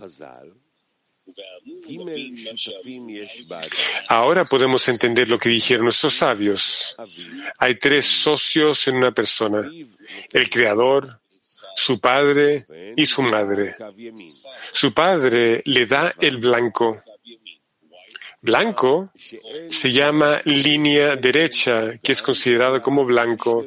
[4.08, 6.96] Ahora podemos entender lo que dijeron nuestros sabios.
[7.58, 9.70] Hay tres socios en una persona,
[10.32, 11.21] el Creador,
[11.76, 12.64] su padre
[12.96, 13.76] y su madre.
[14.72, 17.02] Su padre le da el blanco
[18.44, 19.12] Blanco
[19.68, 23.64] se llama línea derecha, que es considerada como blanco,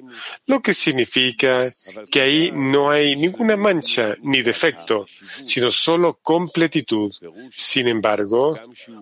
[0.47, 1.63] lo que significa
[2.11, 5.05] que ahí no hay ninguna mancha ni defecto,
[5.45, 7.09] sino solo completitud.
[7.55, 8.59] Sin embargo,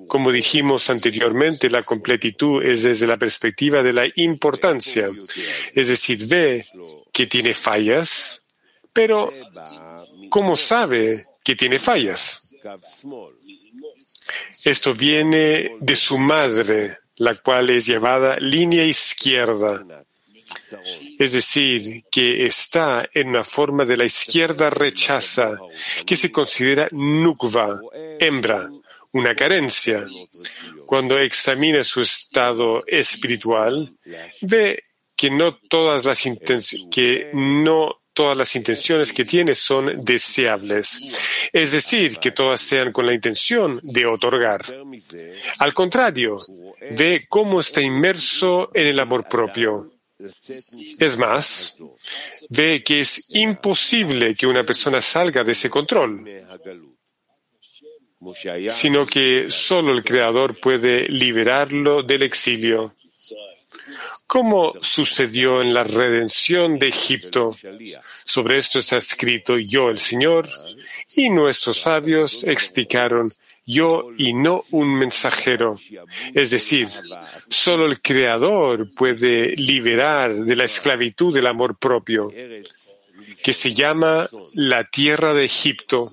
[0.08, 5.10] como dijimos anteriormente, la completitud es desde la perspectiva de la importancia,
[5.74, 6.68] es decir, ve
[7.12, 8.43] que tiene fallas,
[8.94, 9.32] pero
[10.30, 12.54] ¿cómo sabe que tiene fallas?
[14.64, 19.84] Esto viene de su madre, la cual es llevada línea izquierda.
[21.20, 25.58] Es decir, que está en una forma de la izquierda rechaza,
[26.06, 27.82] que se considera nukva,
[28.20, 28.70] hembra,
[29.12, 30.06] una carencia.
[30.86, 33.94] Cuando examina su estado espiritual,
[34.42, 34.84] ve
[35.16, 36.24] que no todas las
[36.92, 41.50] que no todas las intenciones que tiene son deseables.
[41.52, 44.62] Es decir, que todas sean con la intención de otorgar.
[45.60, 46.38] Al contrario,
[46.98, 49.90] ve cómo está inmerso en el amor propio.
[51.00, 51.78] Es más,
[52.50, 56.24] ve que es imposible que una persona salga de ese control,
[58.70, 62.96] sino que solo el Creador puede liberarlo del exilio.
[64.28, 67.56] ¿Cómo sucedió en la redención de Egipto?
[68.26, 70.50] Sobre esto está escrito yo, el Señor,
[71.16, 73.32] y nuestros sabios explicaron
[73.66, 75.80] yo y no un mensajero.
[76.34, 76.88] Es decir,
[77.48, 82.32] solo el Creador puede liberar de la esclavitud del amor propio,
[83.42, 86.10] que se llama la tierra de Egipto,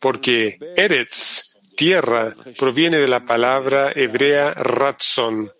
[0.00, 5.50] porque Eretz, tierra, proviene de la palabra hebrea Ratzon,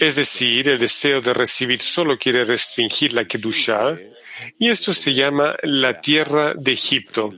[0.00, 3.96] es decir, el deseo de recibir solo quiere restringir la Kedusha,
[4.58, 7.32] y esto se llama la tierra de Egipto.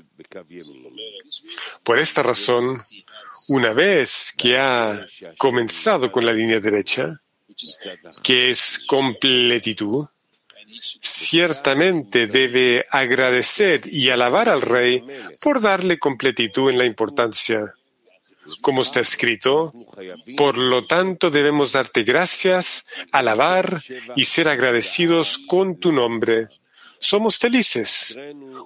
[1.82, 2.78] Por esta razón,
[3.48, 5.06] una vez que ha
[5.36, 7.20] comenzado con la línea derecha,
[8.22, 10.06] que es completitud,
[11.00, 15.04] ciertamente debe agradecer y alabar al Rey
[15.40, 17.74] por darle completitud en la importancia
[18.60, 19.72] como está escrito,
[20.36, 23.82] por lo tanto debemos darte gracias, alabar
[24.16, 26.48] y ser agradecidos con tu nombre.
[26.98, 28.16] Somos felices.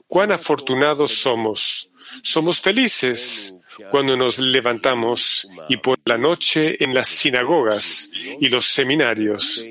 [0.07, 1.93] Cuán afortunados somos.
[2.23, 3.55] Somos felices
[3.91, 8.11] cuando nos levantamos y por la noche en las sinagogas
[8.41, 9.65] y los seminarios.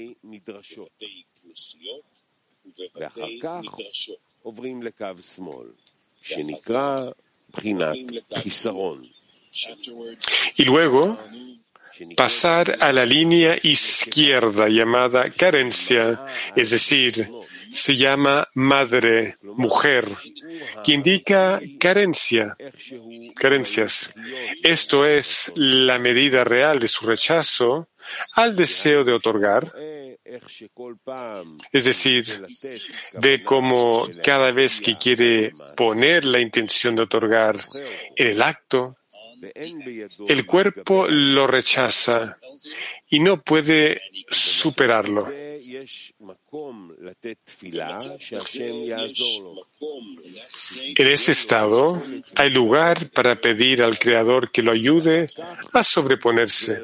[10.56, 11.18] Y luego
[12.16, 16.26] pasar a la línea izquierda llamada carencia,
[16.56, 17.30] es decir,
[17.74, 20.06] se llama madre, mujer,
[20.84, 22.56] que indica carencia,
[23.36, 24.14] carencias.
[24.64, 27.90] Esto es la medida real de su rechazo
[28.36, 29.74] al deseo de otorgar.
[31.72, 32.26] Es decir,
[33.20, 37.58] ve cómo cada vez que quiere poner la intención de otorgar
[38.16, 38.98] en el acto,
[39.54, 42.38] el cuerpo lo rechaza
[43.10, 45.30] y no puede superarlo.
[50.98, 52.02] En ese estado
[52.36, 55.30] hay lugar para pedir al Creador que lo ayude
[55.74, 56.82] a sobreponerse.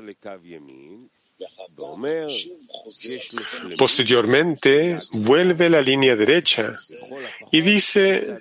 [3.77, 6.73] Posteriormente vuelve la línea derecha
[7.51, 8.39] y dice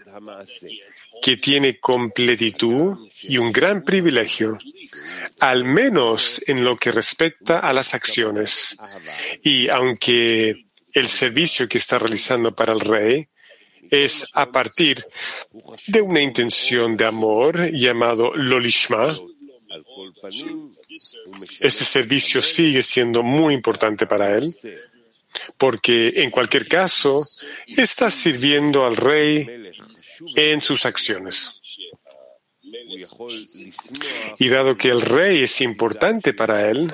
[1.22, 4.59] que tiene completitud y un gran privilegio,
[5.40, 8.76] al menos en lo que respecta a las acciones.
[9.42, 13.28] Y aunque el servicio que está realizando para el rey
[13.90, 15.05] es a partir
[15.86, 19.16] de una intención de amor llamado Lolishma.
[21.61, 24.55] Este servicio sigue siendo muy importante para él,
[25.57, 27.24] porque en cualquier caso
[27.66, 29.72] está sirviendo al rey
[30.36, 31.61] en sus acciones.
[34.38, 36.93] Y dado que el rey es importante para él,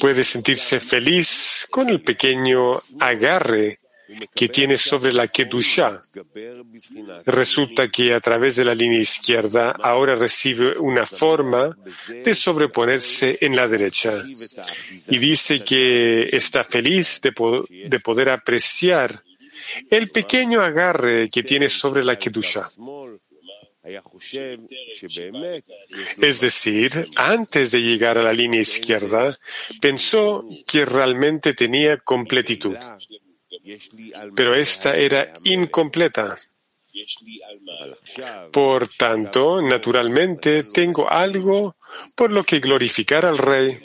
[0.00, 3.78] puede sentirse feliz con el pequeño agarre
[4.34, 6.00] que tiene sobre la Kedusha.
[7.26, 11.76] Resulta que a través de la línea izquierda ahora recibe una forma
[12.08, 14.22] de sobreponerse en la derecha.
[15.08, 17.32] Y dice que está feliz de,
[17.88, 19.22] de poder apreciar
[19.90, 22.68] el pequeño agarre que tiene sobre la Kedusha.
[26.22, 29.36] Es decir, antes de llegar a la línea izquierda,
[29.80, 32.76] pensó que realmente tenía completitud.
[34.34, 36.36] Pero esta era incompleta.
[38.52, 41.76] Por tanto, naturalmente, tengo algo
[42.14, 43.78] por lo que glorificar al Rey.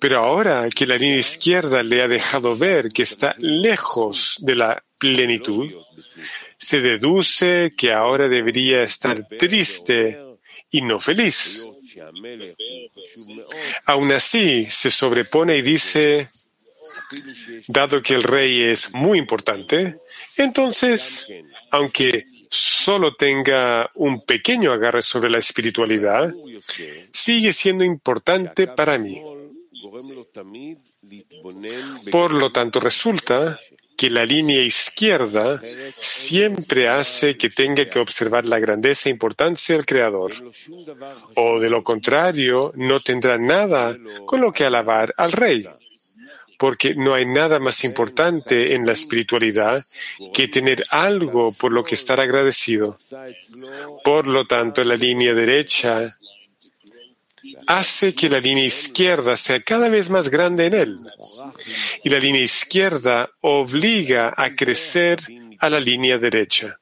[0.00, 4.82] Pero ahora que la línea izquierda le ha dejado ver que está lejos de la
[4.98, 5.70] plenitud,
[6.58, 10.18] se deduce que ahora debería estar triste
[10.70, 11.66] y no feliz.
[13.86, 16.28] Aún así, se sobrepone y dice,
[17.68, 19.96] dado que el rey es muy importante,
[20.36, 21.26] entonces,
[21.70, 26.32] aunque solo tenga un pequeño agarre sobre la espiritualidad,
[27.12, 29.20] sigue siendo importante para mí.
[32.10, 33.58] Por lo tanto, resulta
[33.96, 35.60] que la línea izquierda
[36.00, 40.32] siempre hace que tenga que observar la grandeza e importancia del Creador.
[41.34, 43.94] O de lo contrario, no tendrá nada
[44.24, 45.68] con lo que alabar al Rey.
[46.60, 49.82] Porque no hay nada más importante en la espiritualidad
[50.34, 52.98] que tener algo por lo que estar agradecido.
[54.04, 56.14] Por lo tanto, la línea derecha
[57.66, 60.98] hace que la línea izquierda sea cada vez más grande en él.
[62.04, 65.18] Y la línea izquierda obliga a crecer
[65.60, 66.78] a la línea derecha.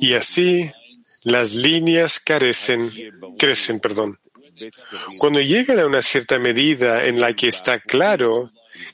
[0.00, 0.68] Y así
[1.22, 2.90] las líneas carecen,
[3.38, 4.18] crecen, perdón.
[5.18, 8.50] Cuando llegan a una cierta medida en la que está claro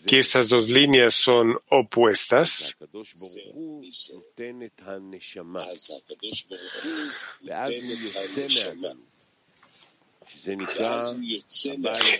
[0.07, 2.77] que estas dos líneas son opuestas,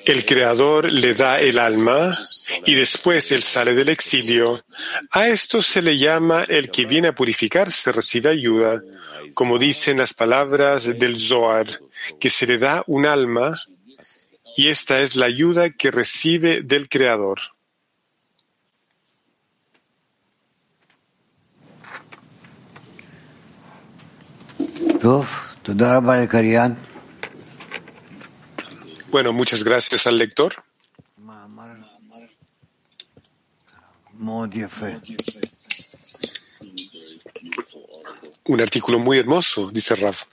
[0.05, 2.19] el Creador le da el alma
[2.65, 4.65] y después él sale del exilio.
[5.11, 8.83] A esto se le llama el que viene a purificarse recibe ayuda,
[9.35, 11.67] como dicen las palabras del Zohar,
[12.19, 13.57] que se le da un alma
[14.57, 17.39] y esta es la ayuda que recibe del Creador.
[29.17, 30.63] Bueno, muchas gracias al lector.
[38.45, 40.25] Un artículo muy hermoso, dice Raf.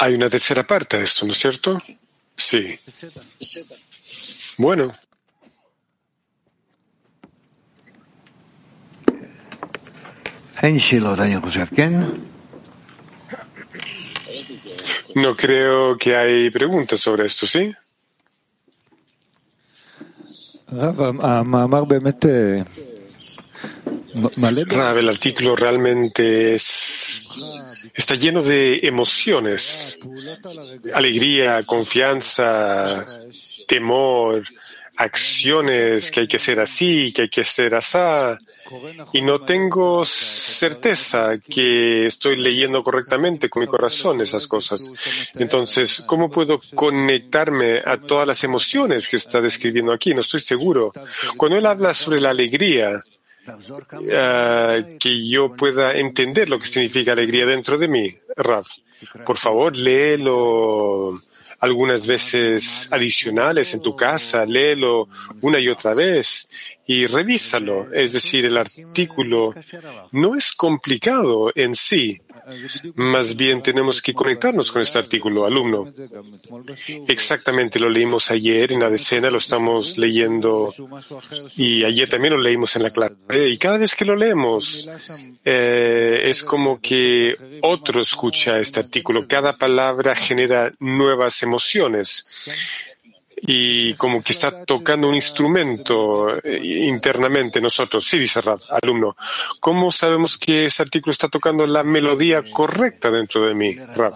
[0.00, 1.80] Hay una tercera parte de esto, ¿no es cierto?
[2.36, 2.80] Sí.
[4.58, 4.90] Bueno.
[15.14, 17.74] No creo que hay preguntas sobre esto, ¿sí?
[24.14, 27.28] Rab, el artículo realmente es,
[27.94, 29.98] está lleno de emociones,
[30.94, 33.04] alegría, confianza,
[33.66, 34.42] temor,
[34.96, 37.98] acciones que hay que hacer así, que hay que hacer así.
[39.12, 44.92] Y no tengo certeza que estoy leyendo correctamente con mi corazón esas cosas.
[45.34, 50.14] Entonces, ¿cómo puedo conectarme a todas las emociones que está describiendo aquí?
[50.14, 50.92] No estoy seguro.
[51.36, 53.00] Cuando él habla sobre la alegría,
[54.10, 58.16] eh, que yo pueda entender lo que significa alegría dentro de mí.
[58.36, 58.68] Raf,
[59.24, 61.20] por favor, léelo
[61.60, 65.08] algunas veces adicionales en tu casa, léelo
[65.40, 66.48] una y otra vez
[66.86, 67.92] y revísalo.
[67.92, 69.54] Es decir, el artículo
[70.12, 72.20] no es complicado en sí.
[72.94, 75.92] Más bien tenemos que conectarnos con este artículo, alumno.
[77.08, 80.72] Exactamente, lo leímos ayer en la decena, lo estamos leyendo
[81.56, 83.48] y ayer también lo leímos en la clase.
[83.48, 84.88] Y cada vez que lo leemos,
[85.44, 89.26] eh, es como que otro escucha este artículo.
[89.26, 92.24] Cada palabra genera nuevas emociones
[93.36, 98.06] y como que está tocando un instrumento eh, internamente nosotros.
[98.06, 99.16] Sí, dice Rab, alumno.
[99.60, 104.14] ¿Cómo sabemos que ese artículo está tocando la melodía correcta dentro de mí, Rab?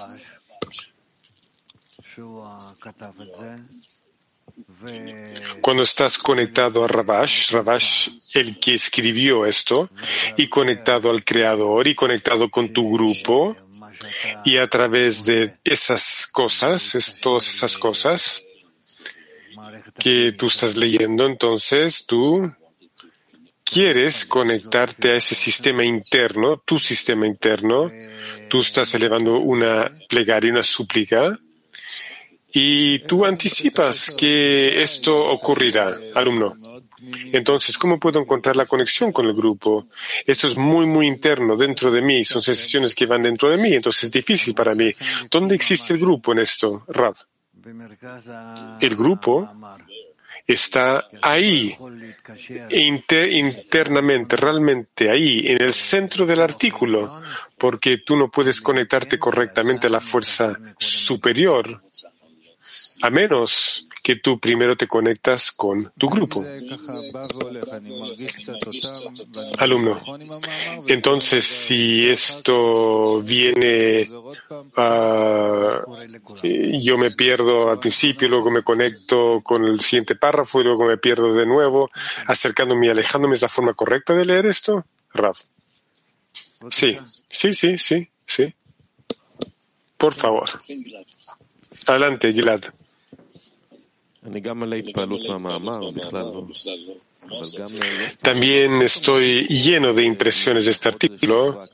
[5.61, 9.91] Cuando estás conectado a Rabash, Rabash, el que escribió esto,
[10.37, 13.57] y conectado al Creador, y conectado con tu grupo,
[14.45, 18.43] y a través de esas cosas, es, todas esas cosas,
[20.03, 22.53] que tú estás leyendo, entonces tú
[23.63, 27.91] quieres conectarte a ese sistema interno, tu sistema interno,
[28.49, 31.39] tú estás elevando una plegaria, una súplica,
[32.53, 36.55] y tú anticipas que esto ocurrirá, alumno.
[37.33, 39.85] Entonces, ¿cómo puedo encontrar la conexión con el grupo?
[40.27, 43.73] Esto es muy, muy interno dentro de mí, son sensaciones que van dentro de mí,
[43.73, 44.93] entonces es difícil para mí.
[45.31, 47.15] ¿Dónde existe el grupo en esto, Rav?
[48.81, 49.49] El grupo
[50.53, 51.77] está ahí,
[52.71, 57.23] internamente, realmente ahí, en el centro del artículo,
[57.59, 61.81] porque tú no puedes conectarte correctamente a la fuerza superior,
[63.03, 66.45] a menos que tú primero te conectas con tu grupo.
[69.59, 70.01] Alumno.
[70.89, 74.09] Entonces, si esto viene,
[74.77, 75.85] uh,
[76.43, 80.99] yo me pierdo al principio, luego me conecto con el siguiente párrafo y luego me
[80.99, 81.89] pierdo de nuevo,
[82.27, 84.85] acercándome y alejándome, ¿es la forma correcta de leer esto?
[85.15, 85.43] Raf.
[86.69, 86.99] Sí,
[87.29, 88.53] sí, sí, sí, sí.
[89.97, 90.51] Por favor.
[91.87, 92.65] Adelante, Gilad.
[94.27, 95.91] אני גם מלא התפעלות מהמאמר, לא.
[95.91, 96.45] בכלל לא.
[98.21, 101.65] También estoy lleno de impresiones de este artículo,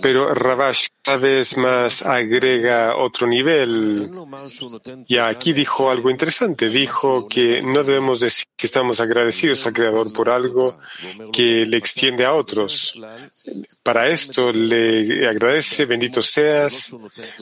[0.00, 4.10] pero Ravash cada vez más agrega otro nivel.
[5.06, 6.68] Y aquí dijo algo interesante.
[6.68, 10.78] Dijo que no debemos decir que estamos agradecidos al Creador por algo
[11.32, 12.98] que le extiende a otros.
[13.82, 16.94] Para esto le agradece, bendito seas,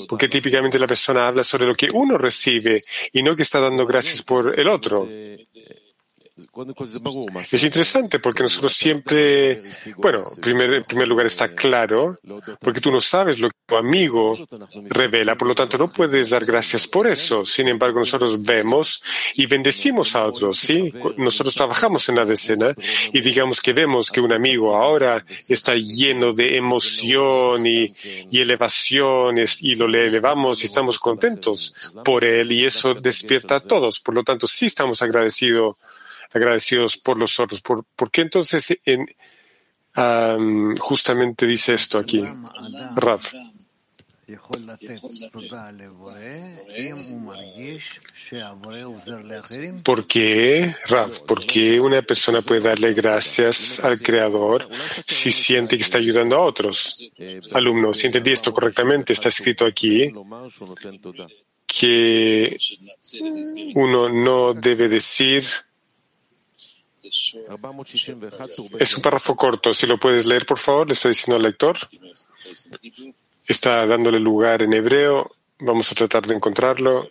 [0.09, 2.83] porque típicamente la persona habla sobre lo que uno recibe
[3.13, 5.09] y no que está dando gracias por el otro.
[7.51, 9.59] Es interesante porque nosotros siempre,
[9.97, 12.17] bueno, primer, en primer lugar está claro,
[12.61, 14.39] porque tú no sabes lo que tu amigo
[14.89, 17.45] revela, por lo tanto no puedes dar gracias por eso.
[17.45, 19.03] Sin embargo, nosotros vemos
[19.35, 20.93] y bendecimos a otros, ¿sí?
[21.17, 22.75] Nosotros trabajamos en la decena
[23.13, 27.95] y digamos que vemos que un amigo ahora está lleno de emoción y,
[28.31, 33.61] y elevación y lo le elevamos y estamos contentos por él y eso despierta a
[33.61, 34.01] todos.
[34.01, 35.77] Por lo tanto, sí estamos agradecidos
[36.33, 37.61] agradecidos por los otros.
[37.61, 39.07] ¿Por, por qué entonces en,
[40.79, 42.25] justamente dice esto aquí,
[42.97, 43.21] Rav?
[49.83, 51.27] ¿Por qué, Rav?
[51.27, 54.69] ¿Por qué una persona puede darle gracias al Creador
[55.07, 57.11] si siente que está ayudando a otros?
[57.53, 60.13] Alumno, si entendí esto correctamente, está escrito aquí
[61.67, 62.57] que
[63.75, 65.45] uno no debe decir
[68.79, 69.75] es un párrafo corto.
[69.75, 71.77] Si lo puedes leer, por favor, le está diciendo al lector.
[73.47, 75.31] Está dándole lugar en hebreo.
[75.59, 77.09] Vamos a tratar de encontrarlo.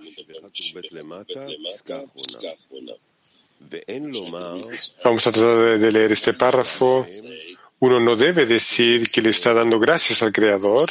[5.03, 7.05] Vamos a tratar de leer este párrafo.
[7.79, 10.89] Uno no debe decir que le está dando gracias al Creador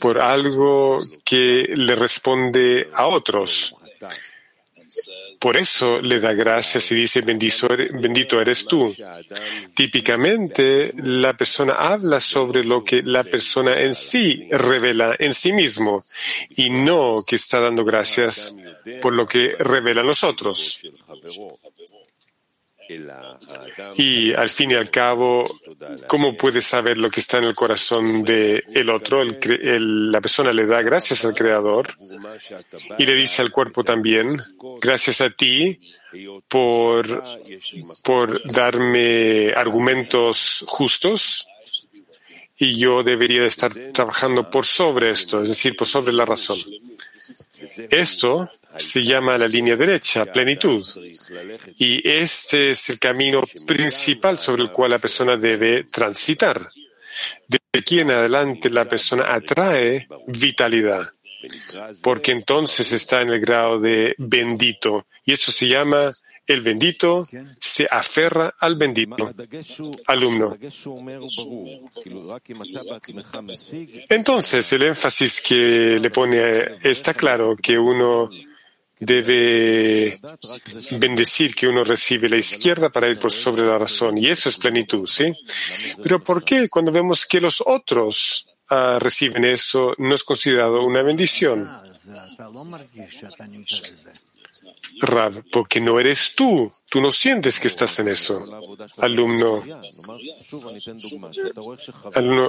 [0.00, 3.74] por algo que le responde a otros.
[5.46, 8.92] Por eso le da gracias y dice, bendito eres tú.
[9.72, 16.02] Típicamente, la persona habla sobre lo que la persona en sí revela en sí mismo
[16.56, 18.56] y no que está dando gracias
[19.00, 20.82] por lo que revela los otros.
[23.96, 25.44] Y al fin y al cabo,
[26.06, 29.22] ¿cómo puedes saber lo que está en el corazón del el otro?
[29.24, 31.94] la persona le da gracias al Creador
[32.98, 34.40] y le dice al cuerpo también,
[34.80, 35.78] gracias a ti
[36.48, 37.22] por,
[38.02, 41.46] por darme argumentos justos
[42.58, 46.58] y yo debería estar trabajando por sobre esto, es decir, por sobre la razón.
[47.90, 50.84] Esto se llama la línea derecha, plenitud.
[51.78, 56.68] Y este es el camino principal sobre el cual la persona debe transitar.
[57.48, 61.10] de aquí en adelante la persona atrae vitalidad,
[62.02, 65.06] porque entonces está en el grado de bendito.
[65.24, 66.12] Y eso se llama
[66.46, 67.26] el bendito
[67.60, 69.32] se aferra al bendito.
[70.06, 70.56] Alumno.
[74.08, 78.28] Entonces, el énfasis que le pone está claro que uno
[78.98, 80.18] debe
[80.92, 84.16] bendecir que uno recibe la izquierda para ir por sobre la razón.
[84.16, 85.32] Y eso es plenitud, ¿sí?
[86.02, 91.02] Pero ¿por qué cuando vemos que los otros uh, reciben eso no es considerado una
[91.02, 91.68] bendición?
[95.00, 96.72] Rav, porque no eres tú.
[96.88, 98.44] Tú no sientes que estás en eso.
[98.98, 99.62] Alumno.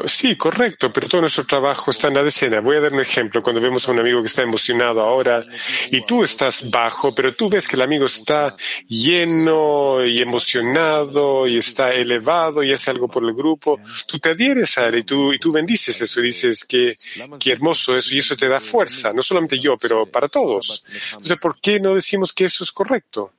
[0.06, 2.62] Sí, correcto, pero todo nuestro trabajo está en la decena.
[2.62, 3.42] Voy a dar un ejemplo.
[3.42, 5.44] Cuando vemos a un amigo que está emocionado ahora
[5.90, 8.56] y tú estás bajo, pero tú ves que el amigo está
[8.88, 14.78] lleno y emocionado y está elevado y hace algo por el grupo, tú te adhieres
[14.78, 16.96] a él y tú, y tú bendices eso y dices que,
[17.40, 19.12] que hermoso eso y eso te da fuerza.
[19.14, 20.84] No solamente yo, pero para todos.
[21.12, 23.32] Entonces, ¿por qué no decimos que eso es correcto?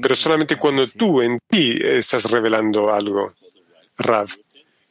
[0.00, 3.34] Pero solamente cuando tú en ti estás revelando algo.
[3.96, 4.28] Rav.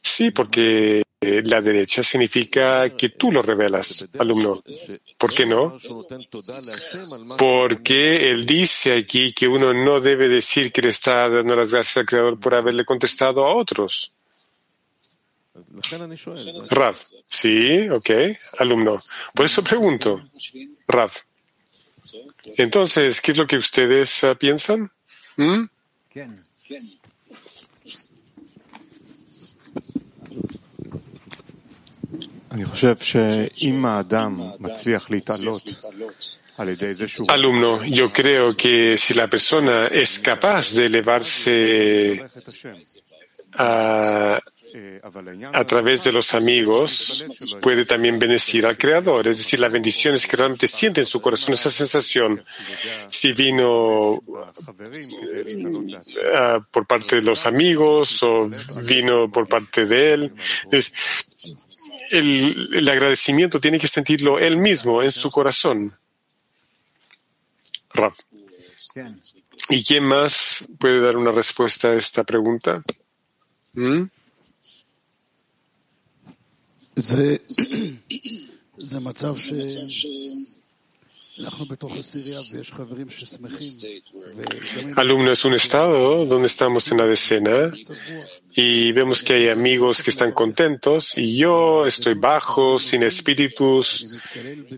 [0.02, 4.62] Sí, porque la derecha significa que tú lo revelas, alumno.
[5.18, 5.78] ¿Por qué no?
[7.38, 11.96] Porque él dice aquí que uno no debe decir que le está dando las gracias
[11.98, 14.14] al Creador por haberle contestado a otros.
[16.70, 16.96] Rav.
[17.26, 18.10] Sí, ok,
[18.58, 19.00] alumno.
[19.34, 20.22] Por eso pregunto.
[20.86, 21.12] Rav.
[22.56, 24.90] Entonces, ¿qué es lo que ustedes uh, piensan?
[25.36, 25.64] ¿Mm?
[37.28, 42.24] Alumno, yo creo que si la persona es capaz de elevarse
[43.54, 44.38] a
[45.52, 47.24] a través de los amigos
[47.60, 49.28] puede también bendecir al Creador.
[49.28, 52.42] Es decir, la bendición es que realmente siente en su corazón esa sensación.
[53.08, 54.52] Si vino uh,
[56.72, 58.50] por parte de los amigos o
[58.86, 60.32] vino por parte de él.
[62.10, 65.94] El, agradecimiento tiene que sentirlo él mismo en su corazón.
[67.90, 68.14] Rav.
[69.70, 72.82] ¿Y quién más puede dar una respuesta a esta pregunta?
[73.72, 74.02] ¿Mm?
[76.96, 77.36] זה,
[78.78, 79.52] זה מצב ש...
[84.96, 87.72] Alumno es un estado donde estamos en la decena
[88.54, 94.22] y vemos que hay amigos que están contentos y yo estoy bajo, sin espíritus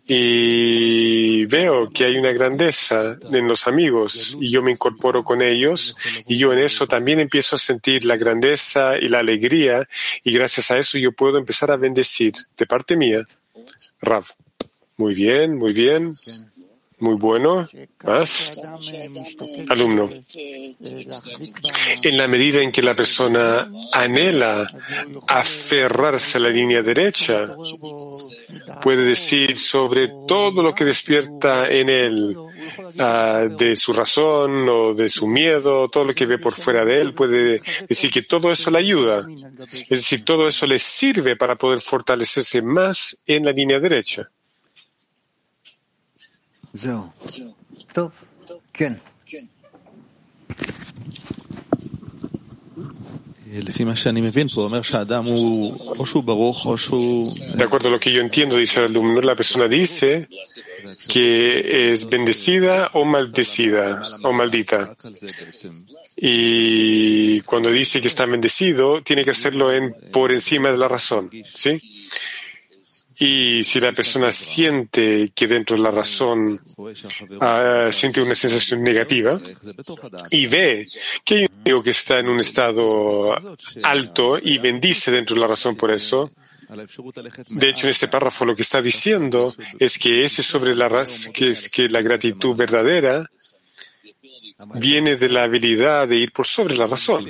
[0.07, 5.95] y veo que hay una grandeza en los amigos y yo me incorporo con ellos
[6.27, 9.87] y yo en eso también empiezo a sentir la grandeza y la alegría
[10.25, 13.27] y gracias a eso yo puedo empezar a bendecir de parte mía.
[14.01, 14.25] Rav.
[14.99, 16.13] Muy bien, muy bien.
[16.99, 17.69] Muy bueno.
[18.05, 18.53] Más.
[19.69, 20.09] Alumno.
[22.03, 24.67] En la medida en que la persona anhela
[25.29, 27.55] aferrarse a la línea derecha,
[28.81, 35.11] puede decir sobre todo lo que despierta en él uh, de su razón o de
[35.11, 38.71] su miedo, todo lo que ve por fuera de él, puede decir que todo eso
[38.71, 39.27] le ayuda.
[39.83, 44.31] Es decir, todo eso le sirve para poder fortalecerse más en la línea derecha.
[57.55, 60.29] De acuerdo a lo que yo entiendo, dice el alumno, la persona dice
[61.09, 64.95] que es bendecida o maldecida o maldita.
[66.17, 71.31] Y cuando dice que está bendecido, tiene que hacerlo en, por encima de la razón.
[71.55, 71.81] ¿Sí?
[73.19, 79.41] Y si la persona siente que dentro de la razón uh, siente una sensación negativa
[80.31, 80.87] y ve
[81.25, 83.35] que hay un amigo que está en un estado
[83.83, 86.31] alto y bendice dentro de la razón por eso,
[87.49, 90.89] de hecho, en este párrafo lo que está diciendo es que ese sobre la
[91.33, 93.31] que es que la gratitud verdadera
[94.75, 97.27] viene de la habilidad de ir por sobre la razón.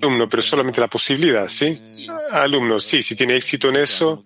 [0.00, 1.80] Alumno, pero solamente la posibilidad, ¿sí?
[2.32, 4.24] Alumno, sí, si tiene éxito en eso,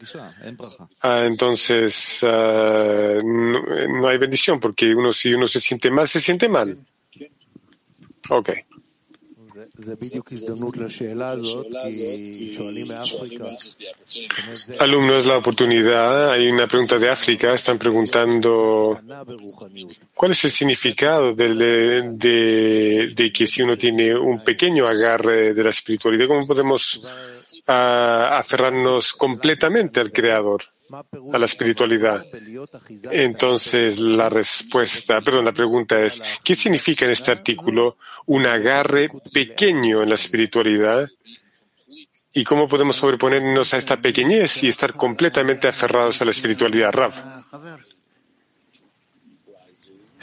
[1.03, 6.48] ah, entonces ah, no, hay bendición, porque uno si uno se siente mal, se siente
[6.48, 6.78] mal.
[8.28, 8.51] Ok.
[14.78, 16.32] Alumno, es la oportunidad.
[16.32, 17.52] Hay una pregunta de África.
[17.52, 19.00] Están preguntando
[20.14, 21.54] cuál es el significado de,
[22.12, 27.06] de, de que si uno tiene un pequeño agarre de la espiritualidad, ¿cómo podemos
[27.66, 30.62] ah, aferrarnos completamente al Creador?
[31.32, 32.24] A la espiritualidad.
[33.11, 40.03] Entonces, la respuesta, perdón, la pregunta es, ¿qué significa en este artículo un agarre pequeño
[40.03, 41.09] en la espiritualidad?
[42.32, 47.12] ¿Y cómo podemos sobreponernos a esta pequeñez y estar completamente aferrados a la espiritualidad, Rav?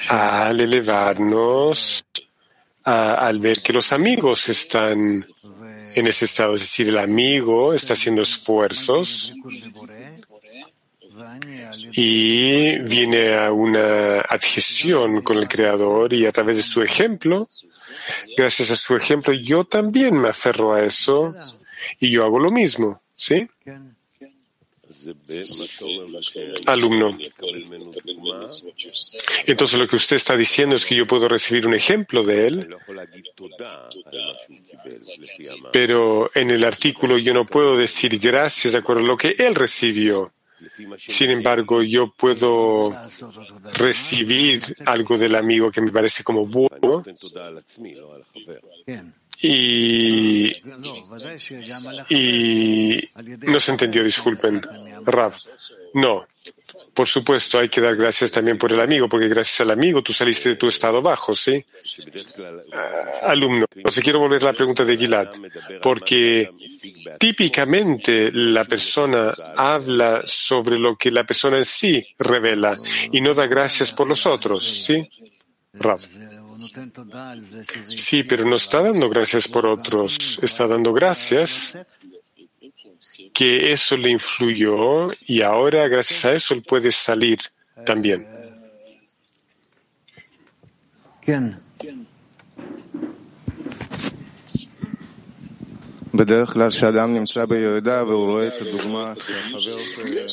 [0.09, 2.05] Al elevarnos,
[2.84, 5.26] al ver que los amigos están
[5.95, 9.34] en ese estado, es decir, el amigo está haciendo esfuerzos
[11.93, 17.49] y viene a una adhesión con el Creador y a través de su ejemplo,
[18.38, 21.34] gracias a su ejemplo, yo también me aferro a eso
[21.99, 23.47] y yo hago lo mismo, ¿sí?
[26.65, 27.17] Alumno.
[29.45, 32.75] Entonces lo que usted está diciendo es que yo puedo recibir un ejemplo de él,
[35.71, 39.55] pero en el artículo yo no puedo decir gracias de acuerdo a lo que él
[39.55, 40.32] recibió.
[40.97, 42.95] Sin embargo, yo puedo
[43.75, 47.03] recibir algo del amigo que me parece como bueno
[49.39, 50.51] y,
[52.09, 53.09] y
[53.47, 54.61] no se entendió, disculpen,
[55.05, 55.33] Rav.
[55.93, 56.25] No,
[56.97, 60.13] por supuesto, hay que dar gracias también por el amigo, porque gracias al amigo tú
[60.13, 61.63] saliste de tu estado bajo, ¿sí?
[62.39, 65.27] Uh, alumno, entonces quiero volver a la pregunta de Gilad,
[65.79, 66.49] porque
[67.19, 72.73] típicamente la persona habla sobre lo que la persona en sí revela
[73.11, 75.07] y no da gracias por los otros, ¿sí?
[75.73, 76.01] Rav.
[77.95, 81.77] Sí, pero no está dando gracias por otros, está dando gracias
[83.38, 87.38] que eso le influyó y ahora gracias a eso él puede salir
[87.85, 88.27] también.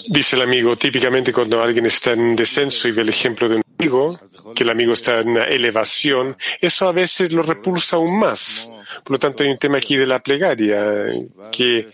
[0.09, 3.63] Dice el amigo, típicamente cuando alguien está en descenso y ve el ejemplo de un
[3.79, 4.19] amigo,
[4.55, 8.71] que el amigo está en una elevación, eso a veces lo repulsa aún más.
[9.03, 11.13] Por lo tanto, hay un tema aquí de la plegaria,
[11.53, 11.91] que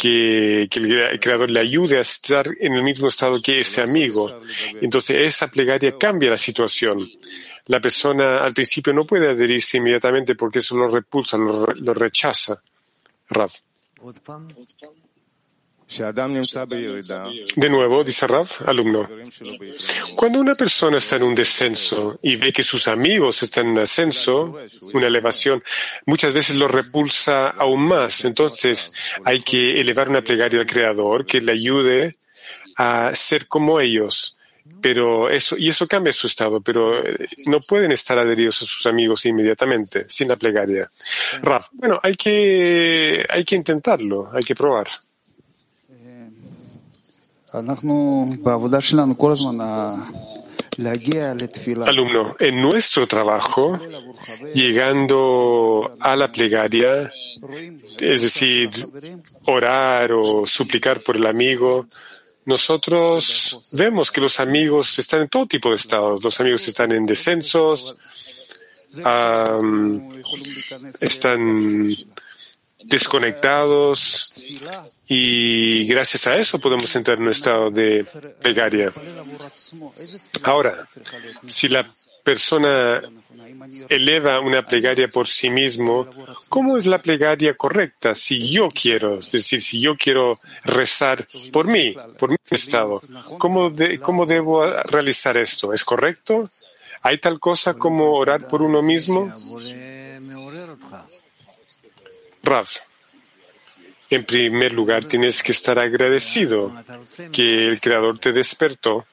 [0.00, 4.40] que, el Creador le ayude a estar en el mismo estado que ese amigo.
[4.80, 7.06] Entonces, esa plegaria cambia la situación.
[7.66, 12.62] La persona al principio no puede adherirse inmediatamente porque eso lo repulsa, lo, lo rechaza.
[13.28, 13.52] Rav.
[17.56, 19.08] De nuevo, dice Rav, alumno,
[20.14, 24.56] cuando una persona está en un descenso y ve que sus amigos están en ascenso,
[24.92, 25.62] una elevación,
[26.06, 28.24] muchas veces lo repulsa aún más.
[28.24, 28.92] Entonces
[29.24, 32.18] hay que elevar una plegaria al Creador que le ayude
[32.76, 34.36] a ser como ellos.
[34.80, 38.86] Pero eso, y eso cambia su estado, pero eh, no pueden estar adheridos a sus
[38.86, 40.88] amigos inmediatamente, sin la plegaria.
[41.42, 44.88] Rav, bueno, hay que, hay que intentarlo, hay que probar.
[51.88, 53.78] Alumno, en nuestro trabajo,
[54.54, 57.12] llegando a la plegaria,
[57.98, 58.70] es decir,
[59.46, 61.86] orar o suplicar por el amigo,
[62.44, 66.22] nosotros vemos que los amigos están en todo tipo de estados.
[66.22, 67.96] Los amigos están en descensos,
[71.00, 71.96] están
[72.84, 74.34] desconectados
[75.08, 78.06] y gracias a eso podemos entrar en un estado de
[78.40, 78.92] plegaria.
[80.42, 80.86] Ahora,
[81.46, 83.02] si la persona
[83.88, 86.08] eleva una plegaria por sí mismo,
[86.48, 88.14] ¿cómo es la plegaria correcta?
[88.14, 93.00] Si yo quiero, es decir, si yo quiero rezar por mí, por mi estado,
[93.38, 95.72] ¿cómo, cómo debo realizar esto?
[95.72, 96.48] ¿Es correcto?
[97.02, 99.32] ¿Hay tal cosa como orar por uno mismo?
[102.42, 102.68] Rav,
[104.10, 106.72] en primer lugar tienes que estar agradecido
[107.32, 109.06] que el Creador te despertó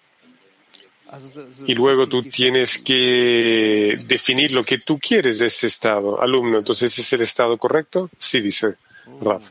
[1.65, 6.21] y luego tú tienes que definir lo que tú quieres de ese estado.
[6.21, 8.09] Alumno, entonces ¿ese ¿es el estado correcto?
[8.17, 8.75] Sí, dice
[9.21, 9.41] Rav.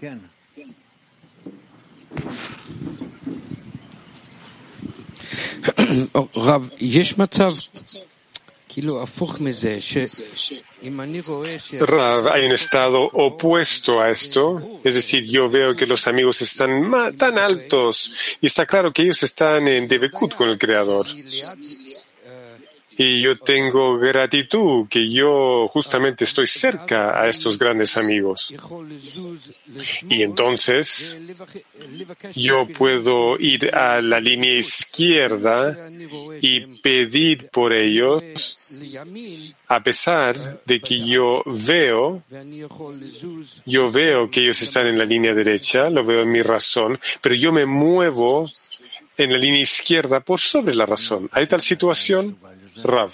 [6.34, 6.70] Rav,
[11.80, 17.16] Rav, hay un estado opuesto a esto, es decir, yo veo que los amigos están
[17.16, 18.12] tan altos.
[18.40, 21.06] Y está claro que ellos están en Debekut con el Creador.
[23.02, 28.54] Y yo tengo gratitud que yo justamente estoy cerca a estos grandes amigos.
[30.10, 31.18] Y entonces
[32.34, 35.88] yo puedo ir a la línea izquierda
[36.42, 38.22] y pedir por ellos,
[39.68, 42.22] a pesar de que yo veo,
[43.64, 47.34] yo veo que ellos están en la línea derecha, lo veo en mi razón, pero
[47.34, 48.46] yo me muevo
[49.16, 51.30] en la línea izquierda por sobre la razón.
[51.32, 52.36] ¿Hay tal situación?
[52.84, 53.12] Rav.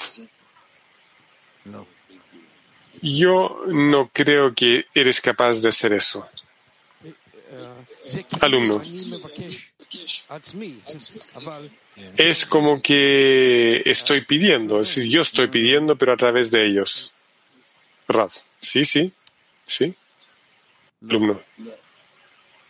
[3.03, 6.27] Yo no creo que eres capaz de hacer eso.
[8.41, 8.83] Alumno.
[12.17, 17.13] Es como que estoy pidiendo, es decir, yo estoy pidiendo, pero a través de ellos.
[18.09, 18.33] Rav.
[18.61, 19.13] Sí, sí,
[19.67, 19.95] sí.
[21.03, 21.41] Alumno.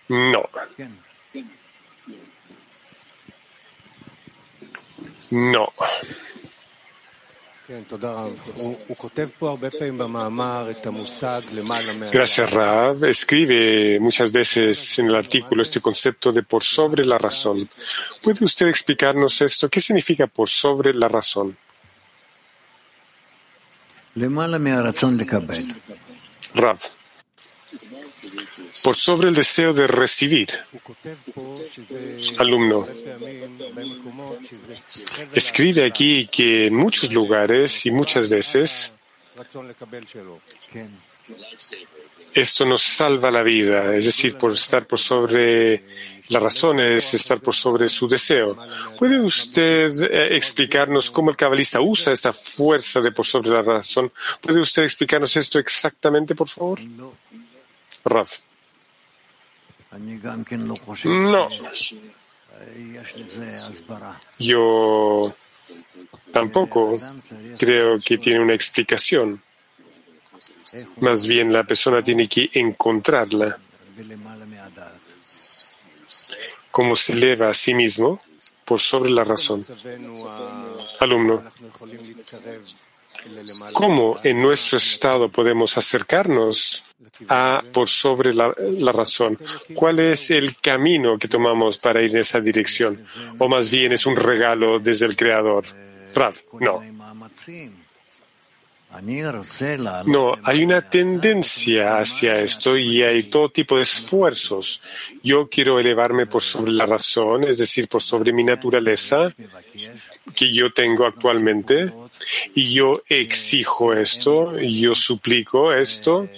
[0.09, 0.49] No.
[5.31, 5.73] No.
[12.13, 13.05] Gracias, Rav.
[13.05, 17.69] Escribe muchas veces en el artículo este concepto de por sobre la razón.
[18.23, 19.69] ¿Puede usted explicarnos esto?
[19.69, 21.57] ¿Qué significa por sobre la razón?
[26.55, 26.79] Rav
[28.87, 30.49] por sobre el deseo de recibir.
[32.39, 32.87] Alumno,
[35.35, 38.95] escribe aquí que en muchos lugares y muchas veces
[42.33, 45.83] esto nos salva la vida, es decir, por estar por sobre
[46.29, 48.57] la razón es estar por sobre su deseo.
[48.97, 54.13] ¿Puede usted eh, explicarnos cómo el cabalista usa esta fuerza de por sobre la razón?
[54.41, 56.79] ¿Puede usted explicarnos esto exactamente, por favor?
[58.05, 58.46] Raf.
[61.05, 61.49] No.
[64.39, 65.35] Yo
[66.33, 66.99] tampoco
[67.59, 69.43] creo que tiene una explicación.
[71.01, 73.59] Más bien la persona tiene que encontrarla.
[76.71, 78.21] Cómo se eleva a sí mismo
[78.65, 79.65] por sobre la razón.
[81.01, 81.43] Alumno,
[83.73, 86.85] ¿cómo en nuestro estado podemos acercarnos
[87.29, 88.53] a por sobre la,
[88.93, 89.39] razón.
[89.75, 93.05] ¿Cuál es el camino que tomamos para ir en esa dirección?
[93.39, 95.65] O más bien es un regalo desde el Creador.
[96.15, 96.83] Rav, no.
[100.07, 104.83] No, hay una tendencia hacia esto y hay todo tipo de esfuerzos.
[105.23, 109.35] Yo quiero elevarme por sobre la razón, es decir, por sobre mi naturaleza
[110.35, 111.93] que yo tengo actualmente,
[112.55, 116.29] y yo exijo esto, yo suplico esto,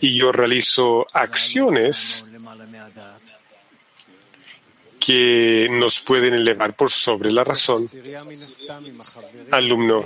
[0.00, 2.24] y yo realizo acciones
[5.00, 7.88] que nos pueden elevar por sobre la razón.
[9.50, 10.04] Alumno.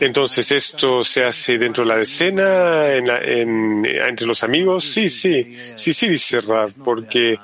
[0.00, 4.84] Entonces, ¿esto se hace dentro de la escena, entre los amigos?
[4.84, 7.38] Sí, sí, sí, sí, dice Rav, porque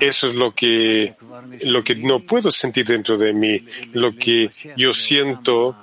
[0.00, 1.14] eso es lo que,
[1.62, 5.76] lo que no puedo sentir dentro de mí, lo que yo siento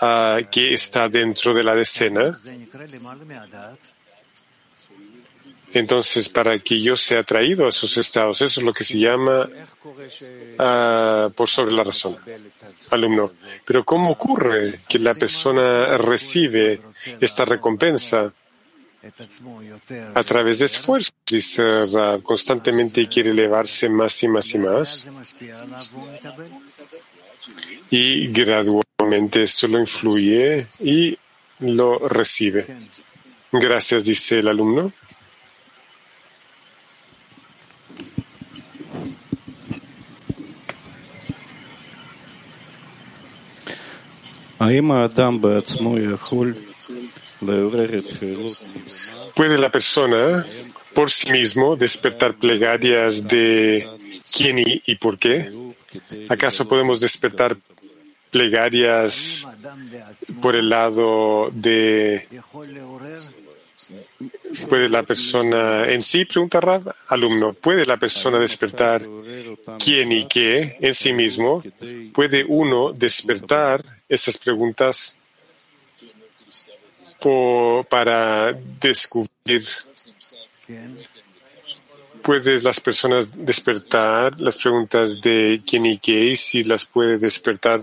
[0.00, 2.38] uh, que está dentro de la decena.
[5.74, 9.48] Entonces, para que yo sea atraído a esos estados, eso es lo que se llama
[9.48, 12.18] uh, por sobre la razón.
[12.90, 13.32] Alumno,
[13.64, 16.80] pero ¿cómo ocurre que la persona recibe
[17.20, 18.32] esta recompensa?
[20.14, 21.62] A través de esfuerzo, dice
[22.22, 25.06] constantemente quiere elevarse más y más y más.
[27.90, 31.18] Y gradualmente esto lo influye y
[31.58, 32.66] lo recibe.
[33.50, 34.92] Gracias, dice el alumno.
[49.34, 50.44] ¿Puede la persona
[50.94, 53.88] por sí mismo despertar plegarias de
[54.30, 55.50] quién y, por qué?
[56.28, 57.56] ¿Acaso podemos despertar
[58.30, 59.46] plegarias
[60.40, 62.28] por el lado de...
[64.68, 69.02] ¿Puede la persona en sí, pregunta Rab, alumno, ¿puede la persona despertar
[69.82, 71.64] quién y qué en sí mismo?
[72.12, 75.18] ¿Puede uno despertar esas preguntas
[77.88, 79.64] para descubrir.
[82.22, 87.80] ¿Puedes las personas despertar las preguntas de quién y qué si las puede despertar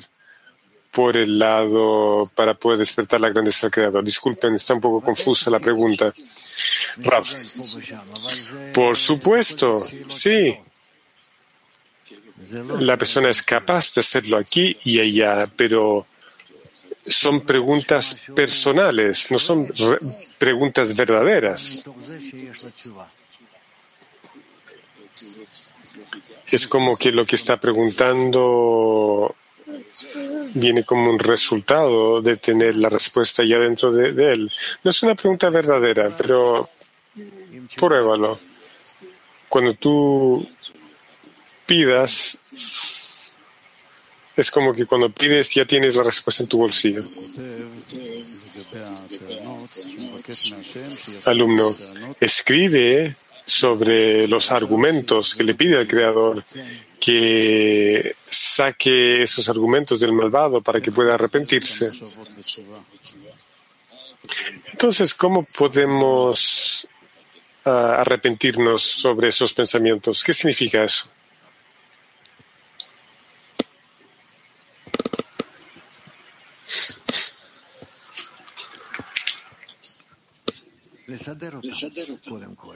[0.91, 4.03] por el lado para poder despertar la grandeza del Creador?
[4.03, 6.13] Disculpen, está un poco confusa la pregunta.
[6.97, 7.29] Raf.
[8.73, 10.55] Por supuesto, sí.
[12.79, 16.07] La persona es capaz de hacerlo aquí y allá, pero
[17.09, 19.67] son preguntas personales, no son
[20.37, 21.85] preguntas verdaderas.
[26.47, 29.35] Es como que lo que está preguntando
[30.53, 34.51] viene como un resultado de tener la respuesta ya dentro de, de él.
[34.83, 36.69] No es una pregunta verdadera, pero
[37.75, 38.39] pruébalo.
[39.47, 40.47] Cuando tú
[41.65, 42.39] pidas,
[44.39, 47.03] es como que cuando pides ya tienes la respuesta en tu bolsillo.
[51.25, 51.75] Alumno,
[52.19, 53.15] escribe
[53.45, 56.43] sobre los argumentos que le pide al Creador
[56.99, 61.89] que saque esos argumentos del malvado para que pueda arrepentirse.
[64.71, 66.87] Entonces, ¿cómo podemos
[67.65, 70.23] uh, arrepentirnos sobre esos pensamientos?
[70.23, 71.09] ¿Qué significa eso?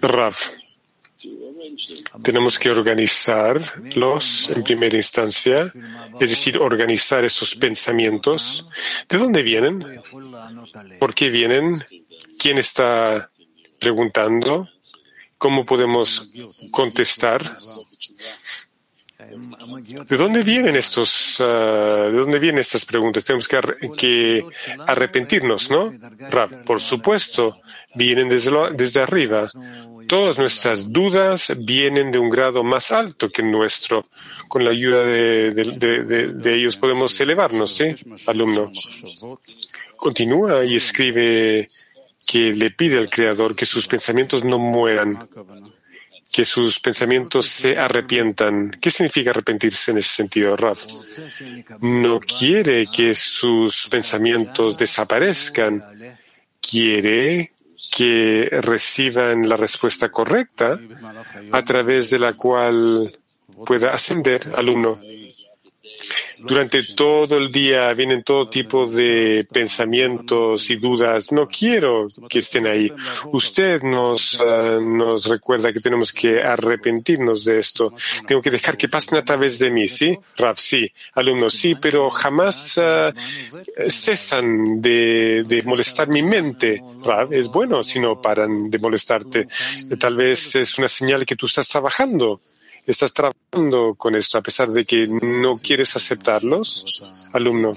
[0.01, 0.35] Rav,
[2.21, 5.73] tenemos que organizarlos en primera instancia,
[6.19, 8.67] es decir, organizar esos pensamientos.
[9.07, 10.01] ¿De dónde vienen?
[10.99, 11.83] ¿Por qué vienen?
[12.37, 13.29] ¿Quién está
[13.79, 14.67] preguntando?
[15.37, 16.29] ¿Cómo podemos
[16.71, 17.41] contestar?
[20.07, 23.23] ¿De dónde vienen estos, uh, de dónde vienen estas preguntas?
[23.23, 24.45] Tenemos que,
[24.87, 25.93] arrepentirnos, ¿no?
[26.29, 27.57] Rab, por supuesto,
[27.95, 29.49] vienen desde, arriba.
[30.07, 34.07] Todas nuestras dudas vienen de un grado más alto que nuestro.
[34.47, 35.51] Con la ayuda de,
[36.33, 37.95] de ellos podemos elevarnos, ¿sí?
[38.27, 38.71] Alumno.
[39.95, 41.67] Continúa y escribe
[42.25, 45.27] que le pide al Creador que sus pensamientos no mueran
[46.33, 48.71] que sus pensamientos se arrepientan.
[48.81, 50.79] ¿Qué significa arrepentirse en ese sentido, Rav?
[51.79, 55.83] No quiere que sus pensamientos desaparezcan,
[56.59, 57.51] quiere
[57.95, 60.79] que reciban la respuesta correcta
[61.51, 63.15] a través de la cual
[63.67, 64.99] pueda ascender alumno.
[66.43, 71.31] Durante todo el día vienen todo tipo de pensamientos y dudas.
[71.31, 72.91] No quiero que estén ahí.
[73.31, 77.93] Usted nos, uh, nos recuerda que tenemos que arrepentirnos de esto.
[78.27, 80.17] Tengo que dejar que pasen a través de mí, ¿sí?
[80.37, 80.91] Raf, sí.
[81.15, 83.13] Alumnos, sí, pero jamás uh,
[83.89, 86.83] cesan de, de, molestar mi mente.
[87.03, 89.47] Raf, es bueno si no paran de molestarte.
[89.97, 92.41] Tal vez es una señal que tú estás trabajando
[92.85, 97.73] estás trabajando con esto a pesar de que no quieres aceptarlos, alumno.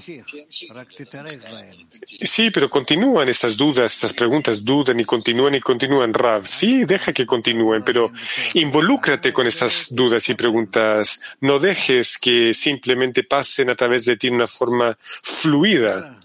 [2.21, 6.45] Sí, pero continúan estas dudas, estas preguntas, dudan y continúan y continúan, Rav.
[6.45, 8.11] Sí, deja que continúen, pero
[8.55, 11.21] involúcrate con estas dudas y preguntas.
[11.41, 16.19] No dejes que simplemente pasen a través de ti de una forma fluida.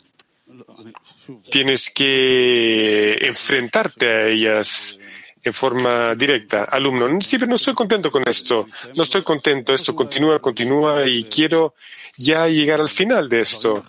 [1.51, 4.99] Tienes que enfrentarte a ellas
[5.43, 6.64] en forma directa.
[6.64, 8.66] Alumno, sí, pero no estoy contento con esto.
[8.95, 9.74] No estoy contento.
[9.74, 11.74] Esto continúa, continúa y quiero
[12.16, 13.82] ya llegar al final de esto.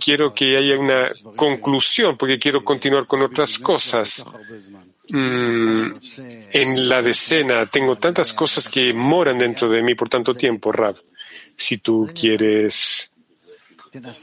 [0.00, 4.26] Quiero que haya una conclusión porque quiero continuar con otras cosas.
[5.10, 5.92] Mm,
[6.50, 10.96] en la decena tengo tantas cosas que moran dentro de mí por tanto tiempo, Rav.
[11.56, 13.12] Si tú quieres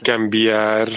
[0.04, 0.90] cambiar,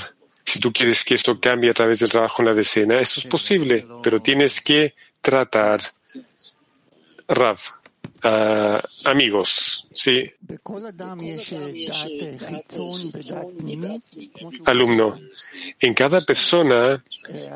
[0.44, 3.26] si tú quieres que esto cambie a través del trabajo en la decena, eso es
[3.28, 4.96] posible, pero tienes que
[5.26, 5.82] tratar,
[7.28, 7.60] Rav,
[9.06, 10.32] amigos, ¿sí?
[14.66, 15.20] Alumno,
[15.80, 17.04] en cada persona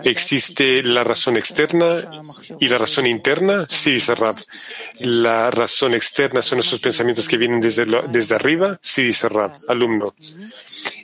[0.04, 2.24] existe la razón externa
[2.60, 4.38] y la razón interna, sí, dice Rav.
[4.98, 10.16] La razón externa son esos pensamientos que vienen desde, desde arriba, sí, dice Rav, alumno.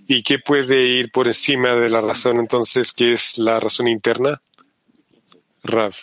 [0.07, 4.41] ¿Y qué puede ir por encima de la razón entonces, que es la razón interna?
[5.63, 5.93] Rav.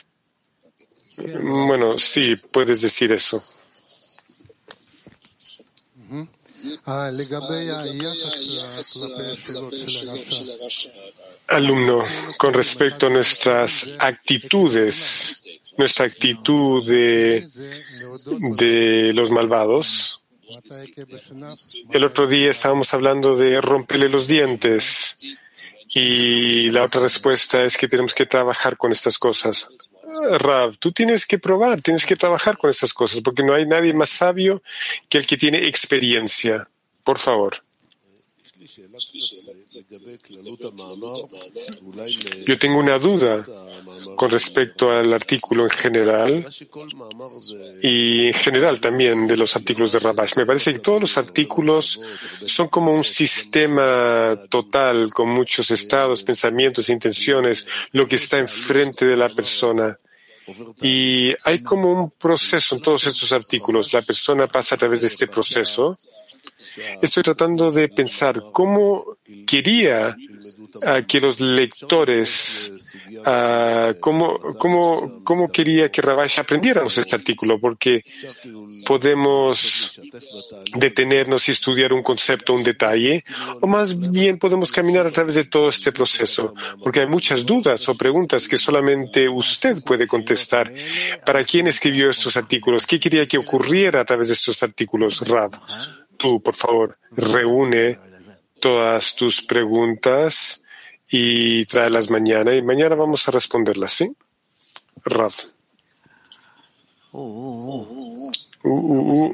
[1.16, 3.42] Bueno, sí, puedes decir eso.
[11.48, 12.04] Alumno,
[12.38, 15.42] con respecto a nuestras actitudes,
[15.76, 17.46] nuestra actitud de,
[18.56, 20.22] de los malvados,
[21.90, 25.18] el otro día estábamos hablando de romperle los dientes
[25.88, 29.68] y la otra respuesta es que tenemos que trabajar con estas cosas.
[30.38, 33.94] Rav, tú tienes que probar, tienes que trabajar con estas cosas, porque no hay nadie
[33.94, 34.62] más sabio
[35.08, 36.68] que el que tiene experiencia.
[37.04, 37.62] Por favor.
[42.46, 43.44] Yo tengo una duda
[44.16, 46.46] con respecto al artículo en general
[47.82, 50.36] y en general también de los artículos de Rabash.
[50.36, 51.98] Me parece que todos los artículos
[52.46, 59.04] son como un sistema total con muchos estados, pensamientos e intenciones, lo que está enfrente
[59.06, 59.98] de la persona.
[60.80, 63.92] Y hay como un proceso en todos estos artículos.
[63.92, 65.96] La persona pasa a través de este proceso.
[67.00, 69.16] Estoy tratando de pensar cómo
[69.46, 70.16] quería
[71.06, 72.72] que los lectores,
[74.00, 78.02] cómo, cómo, cómo quería que Rabash aprendiéramos este artículo, porque
[78.86, 80.00] podemos
[80.74, 83.24] detenernos y estudiar un concepto, un detalle,
[83.60, 87.88] o más bien podemos caminar a través de todo este proceso, porque hay muchas dudas
[87.88, 90.72] o preguntas que solamente usted puede contestar.
[91.24, 92.86] ¿Para quién escribió estos artículos?
[92.86, 95.52] ¿Qué quería que ocurriera a través de estos artículos, Rav?
[96.22, 97.98] Tú, por favor, reúne
[98.60, 100.62] todas tus preguntas
[101.10, 104.16] y tráelas mañana y mañana vamos a responderlas, ¿sí?
[105.04, 105.34] Rav.
[107.10, 108.30] Uh, uh,
[108.62, 109.32] uh.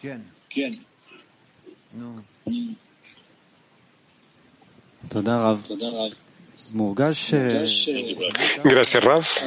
[0.00, 0.32] ¿Quién?
[0.48, 0.86] ¿Quién?
[1.92, 2.24] No.
[8.64, 9.38] Gracias, Raf.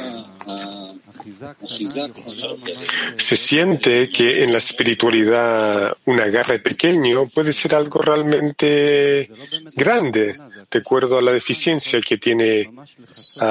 [3.16, 9.30] Se siente que en la espiritualidad un agarre pequeño puede ser algo realmente
[9.74, 10.34] grande,
[10.70, 12.70] de acuerdo a la deficiencia que tiene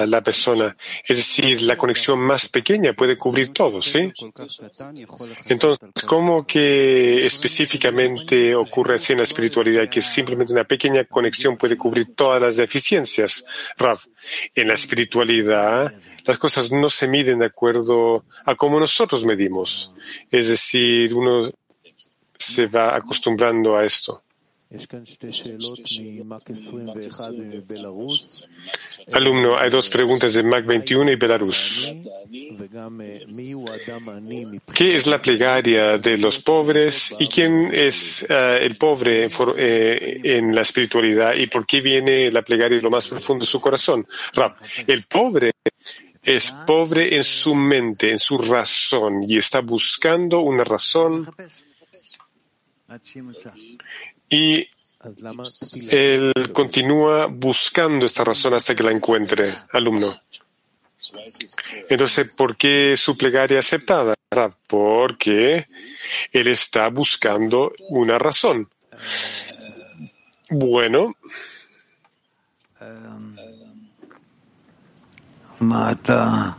[0.08, 0.76] la persona.
[1.04, 4.12] Es decir, la conexión más pequeña puede cubrir todo, ¿sí?
[5.46, 11.76] Entonces, ¿cómo que específicamente ocurre así en la espiritualidad que simplemente una pequeña conexión puede
[11.76, 13.44] cubrir todas las deficiencias?
[13.78, 14.00] Rav,
[14.56, 15.94] en la espiritualidad
[16.26, 19.94] las cosas no se miden de acuerdo a cómo nosotros medimos.
[20.30, 21.50] Es decir, uno
[22.38, 24.24] se va acostumbrando a esto.
[29.12, 31.92] Alumno, hay dos preguntas de MAC 21 y Belarus.
[34.72, 39.28] ¿Qué es la plegaria de los pobres y quién es eh, el pobre
[39.58, 43.50] eh, en la espiritualidad y por qué viene la plegaria de lo más profundo de
[43.50, 44.06] su corazón?
[44.86, 45.54] el pobre
[46.22, 51.28] es pobre en su mente, en su razón y está buscando una razón
[54.30, 54.68] y
[55.92, 60.20] él continúa buscando esta razón hasta que la encuentre, alumno.
[61.90, 64.16] Entonces, ¿por qué su plegaria aceptada?
[64.68, 65.68] Porque
[66.32, 68.70] él está buscando una razón.
[70.50, 71.14] Bueno.
[75.60, 76.58] Mata.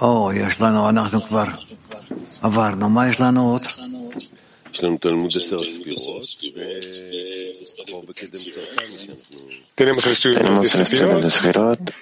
[0.00, 1.08] Oh, ya es la no, no,
[3.32, 3.60] no,
[9.74, 11.94] tenemos el estudio de Sefirot.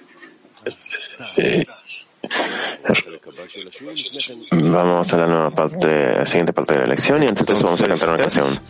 [4.53, 7.65] Vamos a la nueva parte, la siguiente parte de la lección y antes de eso
[7.65, 8.61] vamos a cantar una canción.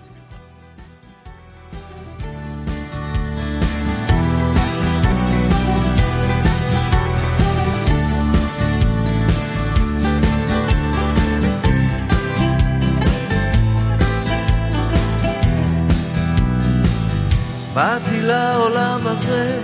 [17.77, 19.61] באתי לעולם הזה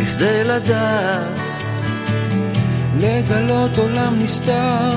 [0.00, 1.64] בכדי לדעת,
[3.00, 4.90] לגלות עולם נסתר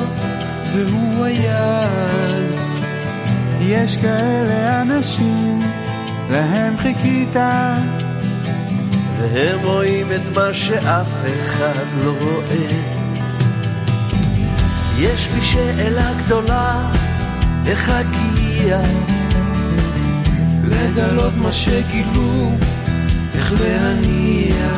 [0.73, 2.51] והוא היד.
[3.59, 5.59] יש כאלה אנשים,
[6.29, 7.35] להם חיכית,
[9.19, 12.67] והם רואים את מה שאף אחד לא רואה.
[14.97, 16.91] יש בי שאלה גדולה,
[17.67, 18.79] איך אגיע
[20.75, 22.51] לגלות מה שגילו,
[23.35, 24.69] איך להניע.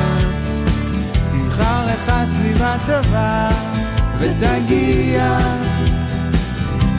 [1.32, 3.50] תבחר לך סביבה טובה
[4.20, 5.38] ותגיע.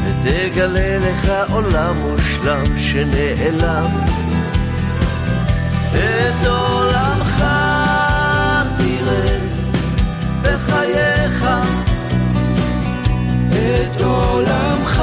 [0.04, 3.90] ותגלה לך עולם מושלם שנעלם.
[5.94, 7.44] את עולמך
[8.78, 9.38] תראה
[10.42, 11.46] בחייך.
[13.50, 15.02] את עולמך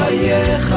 [0.00, 0.74] בחייך.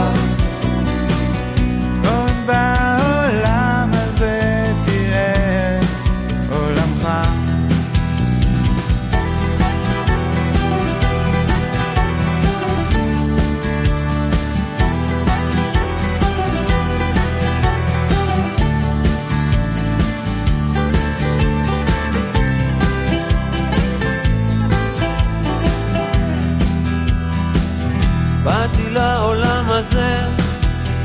[29.84, 30.28] להתפזר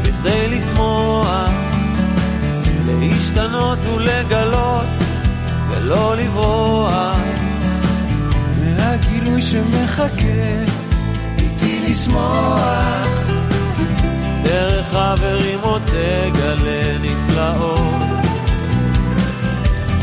[0.03, 1.49] בכדי לצמוח,
[2.88, 4.85] להשתנות ולגלות
[5.69, 7.18] ולא לברוח.
[8.60, 10.64] מהגילוי שמחכה
[11.38, 13.07] איתי לשמוח,
[14.43, 18.01] דרך חברים עוד תגלה נפלאות.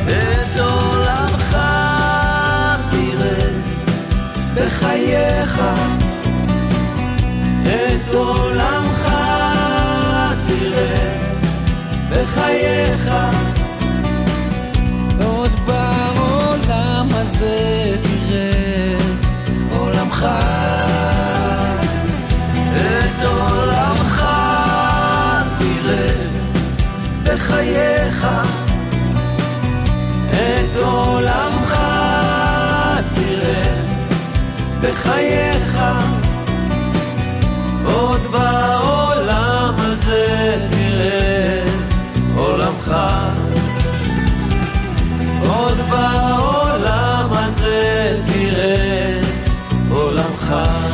[0.06, 1.56] את עולמך
[2.90, 3.48] תראה
[4.54, 5.60] בחייך
[7.66, 9.12] את עולמך
[10.46, 11.18] תראה
[12.10, 13.12] בחייך.
[15.24, 18.96] עוד בעולם הזה תראה
[19.78, 20.26] עולמך.
[22.76, 24.24] את עולמך
[25.58, 26.14] תראה
[27.22, 28.26] בחייך.
[30.30, 31.76] את עולמך
[33.14, 33.82] תראה
[34.80, 35.78] בחייך
[50.46, 50.85] time.